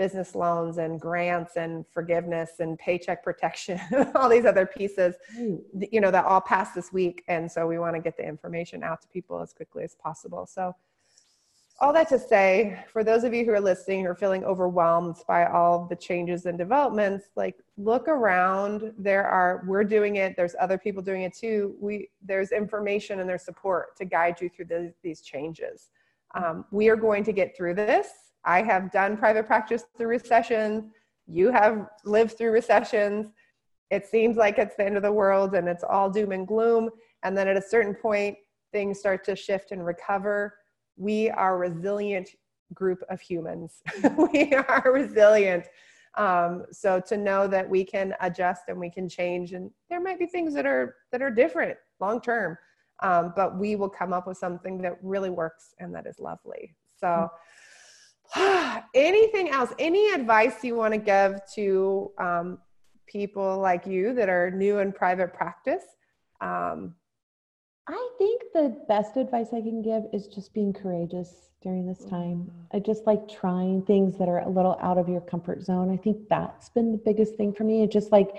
business 0.00 0.34
loans 0.34 0.78
and 0.78 0.98
grants 0.98 1.56
and 1.56 1.84
forgiveness 1.92 2.52
and 2.60 2.78
paycheck 2.78 3.22
protection 3.22 3.78
all 4.14 4.30
these 4.30 4.46
other 4.46 4.64
pieces 4.64 5.14
you 5.92 6.00
know 6.00 6.10
that 6.10 6.24
all 6.24 6.40
passed 6.40 6.74
this 6.74 6.90
week 6.90 7.22
and 7.28 7.52
so 7.52 7.66
we 7.66 7.78
want 7.78 7.94
to 7.94 8.00
get 8.00 8.16
the 8.16 8.26
information 8.26 8.82
out 8.82 9.02
to 9.02 9.08
people 9.08 9.40
as 9.40 9.52
quickly 9.52 9.84
as 9.84 9.94
possible. 9.94 10.46
So 10.46 10.74
all 11.80 11.92
that 11.92 12.08
to 12.08 12.18
say 12.18 12.82
for 12.92 13.02
those 13.02 13.24
of 13.24 13.34
you 13.34 13.44
who 13.44 13.52
are 13.52 13.60
listening 13.60 14.04
who 14.04 14.10
are 14.10 14.14
feeling 14.14 14.44
overwhelmed 14.44 15.16
by 15.28 15.46
all 15.46 15.86
the 15.86 15.96
changes 15.96 16.46
and 16.46 16.56
developments 16.56 17.26
like 17.36 17.56
look 17.76 18.08
around. 18.08 18.92
There 18.98 19.26
are 19.26 19.64
we're 19.66 19.84
doing 19.84 20.16
it. 20.16 20.34
There's 20.36 20.54
other 20.60 20.78
people 20.78 21.02
doing 21.02 21.22
it 21.22 21.34
too. 21.34 21.74
We 21.78 22.08
there's 22.22 22.52
information 22.52 23.20
and 23.20 23.28
there's 23.28 23.44
support 23.44 23.96
to 23.98 24.04
guide 24.04 24.40
you 24.40 24.48
through 24.48 24.66
the, 24.66 24.94
these 25.02 25.20
changes. 25.20 25.90
Um, 26.34 26.64
we 26.70 26.88
are 26.88 26.96
going 26.96 27.24
to 27.24 27.32
get 27.32 27.56
through 27.56 27.74
this 27.74 28.29
I 28.44 28.62
have 28.62 28.90
done 28.90 29.16
private 29.16 29.46
practice 29.46 29.84
through 29.96 30.08
recessions. 30.08 30.84
You 31.26 31.50
have 31.50 31.88
lived 32.04 32.36
through 32.36 32.52
recessions. 32.52 33.32
It 33.90 34.06
seems 34.06 34.36
like 34.36 34.58
it's 34.58 34.76
the 34.76 34.84
end 34.84 34.96
of 34.96 35.02
the 35.02 35.12
world 35.12 35.54
and 35.54 35.68
it's 35.68 35.84
all 35.84 36.10
doom 36.10 36.32
and 36.32 36.46
gloom. 36.46 36.90
And 37.22 37.36
then 37.36 37.48
at 37.48 37.56
a 37.56 37.62
certain 37.62 37.94
point, 37.94 38.36
things 38.72 38.98
start 38.98 39.24
to 39.24 39.36
shift 39.36 39.72
and 39.72 39.84
recover. 39.84 40.54
We 40.96 41.30
are 41.30 41.56
a 41.56 41.70
resilient 41.70 42.30
group 42.72 43.02
of 43.10 43.20
humans. 43.20 43.82
we 44.32 44.54
are 44.54 44.90
resilient. 44.92 45.66
Um, 46.16 46.64
so 46.72 47.00
to 47.06 47.16
know 47.16 47.46
that 47.48 47.68
we 47.68 47.84
can 47.84 48.14
adjust 48.20 48.62
and 48.68 48.78
we 48.78 48.90
can 48.90 49.08
change, 49.08 49.52
and 49.52 49.70
there 49.88 50.00
might 50.00 50.18
be 50.18 50.26
things 50.26 50.54
that 50.54 50.66
are 50.66 50.96
that 51.12 51.22
are 51.22 51.30
different 51.30 51.78
long 52.00 52.20
term, 52.20 52.58
um, 53.00 53.32
but 53.36 53.56
we 53.58 53.76
will 53.76 53.88
come 53.88 54.12
up 54.12 54.26
with 54.26 54.36
something 54.36 54.82
that 54.82 54.96
really 55.02 55.30
works 55.30 55.74
and 55.78 55.94
that 55.94 56.06
is 56.06 56.18
lovely. 56.18 56.74
So. 56.98 57.30
anything 58.94 59.50
else? 59.50 59.72
Any 59.78 60.12
advice 60.12 60.62
you 60.64 60.76
want 60.76 60.94
to 60.94 60.98
give 60.98 61.40
to 61.54 62.10
um, 62.18 62.58
people 63.06 63.58
like 63.58 63.86
you 63.86 64.14
that 64.14 64.28
are 64.28 64.50
new 64.50 64.78
in 64.78 64.92
private 64.92 65.34
practice? 65.34 65.84
Um, 66.40 66.94
i 67.90 68.08
think 68.18 68.42
the 68.54 68.76
best 68.88 69.16
advice 69.16 69.48
i 69.52 69.60
can 69.60 69.82
give 69.82 70.04
is 70.12 70.28
just 70.28 70.54
being 70.54 70.72
courageous 70.72 71.50
during 71.62 71.86
this 71.86 72.04
time. 72.04 72.38
Mm-hmm. 72.38 72.76
i 72.76 72.78
just 72.78 73.06
like 73.06 73.28
trying 73.28 73.82
things 73.82 74.16
that 74.16 74.28
are 74.28 74.40
a 74.40 74.48
little 74.48 74.78
out 74.80 74.96
of 74.96 75.08
your 75.08 75.20
comfort 75.20 75.62
zone. 75.62 75.90
I 75.92 75.96
think 75.96 76.28
that's 76.28 76.68
been 76.70 76.92
the 76.92 76.98
biggest 76.98 77.34
thing 77.34 77.52
for 77.52 77.64
me. 77.64 77.82
It's 77.82 77.92
just 77.92 78.12
like 78.12 78.30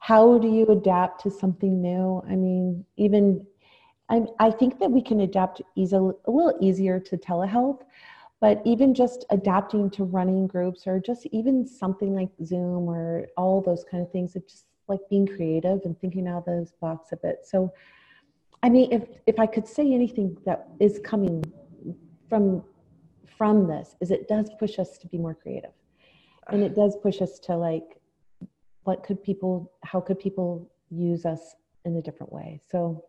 how 0.00 0.38
do 0.38 0.48
you 0.48 0.64
adapt 0.66 1.22
to 1.22 1.30
something 1.30 1.82
new? 1.82 2.22
I 2.26 2.36
mean 2.36 2.84
even 2.96 3.46
I, 4.08 4.22
I 4.38 4.50
think 4.50 4.80
that 4.80 4.90
we 4.90 5.02
can 5.02 5.20
adapt 5.20 5.62
easy, 5.76 5.94
a 5.94 6.00
little 6.00 6.56
easier 6.60 6.98
to 6.98 7.16
telehealth 7.16 7.82
but 8.40 8.62
even 8.64 8.94
just 8.94 9.26
adapting 9.30 9.90
to 9.90 10.04
running 10.04 10.46
groups 10.46 10.86
or 10.86 10.98
just 10.98 11.26
even 11.30 11.66
something 11.66 12.14
like 12.14 12.30
zoom 12.44 12.88
or 12.88 13.26
all 13.36 13.60
those 13.60 13.84
kind 13.90 14.02
of 14.02 14.10
things 14.10 14.34
it's 14.34 14.52
just 14.52 14.64
like 14.88 15.00
being 15.08 15.26
creative 15.26 15.80
and 15.84 15.98
thinking 16.00 16.26
out 16.26 16.38
of 16.38 16.44
those 16.46 16.72
box 16.80 17.12
a 17.12 17.16
bit. 17.16 17.40
So 17.44 17.72
i 18.62 18.68
mean 18.68 18.92
if 18.92 19.04
if 19.26 19.38
i 19.38 19.46
could 19.46 19.66
say 19.66 19.90
anything 19.92 20.36
that 20.44 20.68
is 20.80 21.00
coming 21.02 21.42
from 22.28 22.62
from 23.40 23.66
this 23.66 23.96
is 24.02 24.10
it 24.10 24.28
does 24.28 24.50
push 24.58 24.78
us 24.78 24.98
to 24.98 25.06
be 25.06 25.16
more 25.16 25.34
creative. 25.34 25.72
And 26.48 26.62
it 26.62 26.74
does 26.74 26.96
push 27.02 27.22
us 27.22 27.38
to 27.40 27.56
like 27.56 28.00
what 28.82 29.02
could 29.02 29.22
people 29.22 29.72
how 29.84 30.00
could 30.00 30.18
people 30.18 30.70
use 30.90 31.24
us 31.24 31.54
in 31.84 31.96
a 31.96 32.02
different 32.02 32.32
way? 32.32 32.60
So 32.70 33.04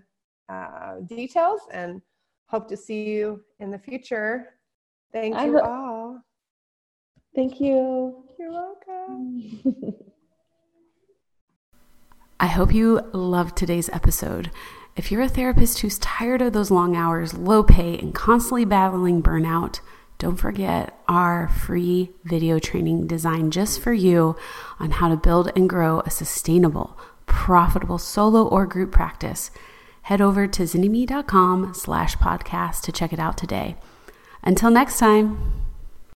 uh, 0.50 0.98
details 1.08 1.62
and 1.72 2.02
hope 2.48 2.68
to 2.68 2.78
see 2.78 3.06
you 3.06 3.44
in 3.60 3.72
the 3.72 3.80
future. 3.80 4.50
Thank 5.12 5.34
you 5.36 5.60
ho- 5.60 5.66
all. 5.66 6.22
Thank 7.36 7.60
you. 7.60 8.24
You're 8.38 8.52
welcome. 8.52 9.60
I 12.40 12.48
hope 12.48 12.74
you 12.74 13.00
loved 13.14 13.56
today's 13.56 13.90
episode. 13.90 14.52
If 14.96 15.12
you're 15.12 15.24
a 15.24 15.30
therapist 15.30 15.80
who's 15.80 15.98
tired 15.98 16.42
of 16.42 16.54
those 16.54 16.70
long 16.70 16.96
hours, 16.96 17.34
low 17.34 17.64
pay, 17.64 17.98
and 17.98 18.14
constantly 18.14 18.64
battling 18.64 19.24
burnout, 19.24 19.80
don't 20.20 20.36
forget 20.36 21.00
our 21.08 21.48
free 21.48 22.12
video 22.24 22.60
training 22.60 23.08
designed 23.08 23.54
just 23.54 23.82
for 23.82 23.92
you 23.92 24.36
on 24.80 24.92
how 24.92 25.10
to 25.10 25.18
build 25.18 25.52
and 25.56 25.68
grow 25.68 26.02
a 26.02 26.12
sustainable, 26.12 26.98
profitable 27.26 27.98
solo 27.98 28.48
or 28.48 28.68
group 28.68 28.92
practice. 28.92 29.50
Head 30.04 30.22
over 30.22 30.46
to 30.48 30.64
zynnyme.com 30.64 31.74
slash 31.74 32.16
podcast 32.18 32.82
to 32.82 32.92
check 32.92 33.12
it 33.12 33.20
out 33.20 33.38
today. 33.38 33.76
Until 34.44 34.70
next 34.70 35.00
time. 35.00 35.63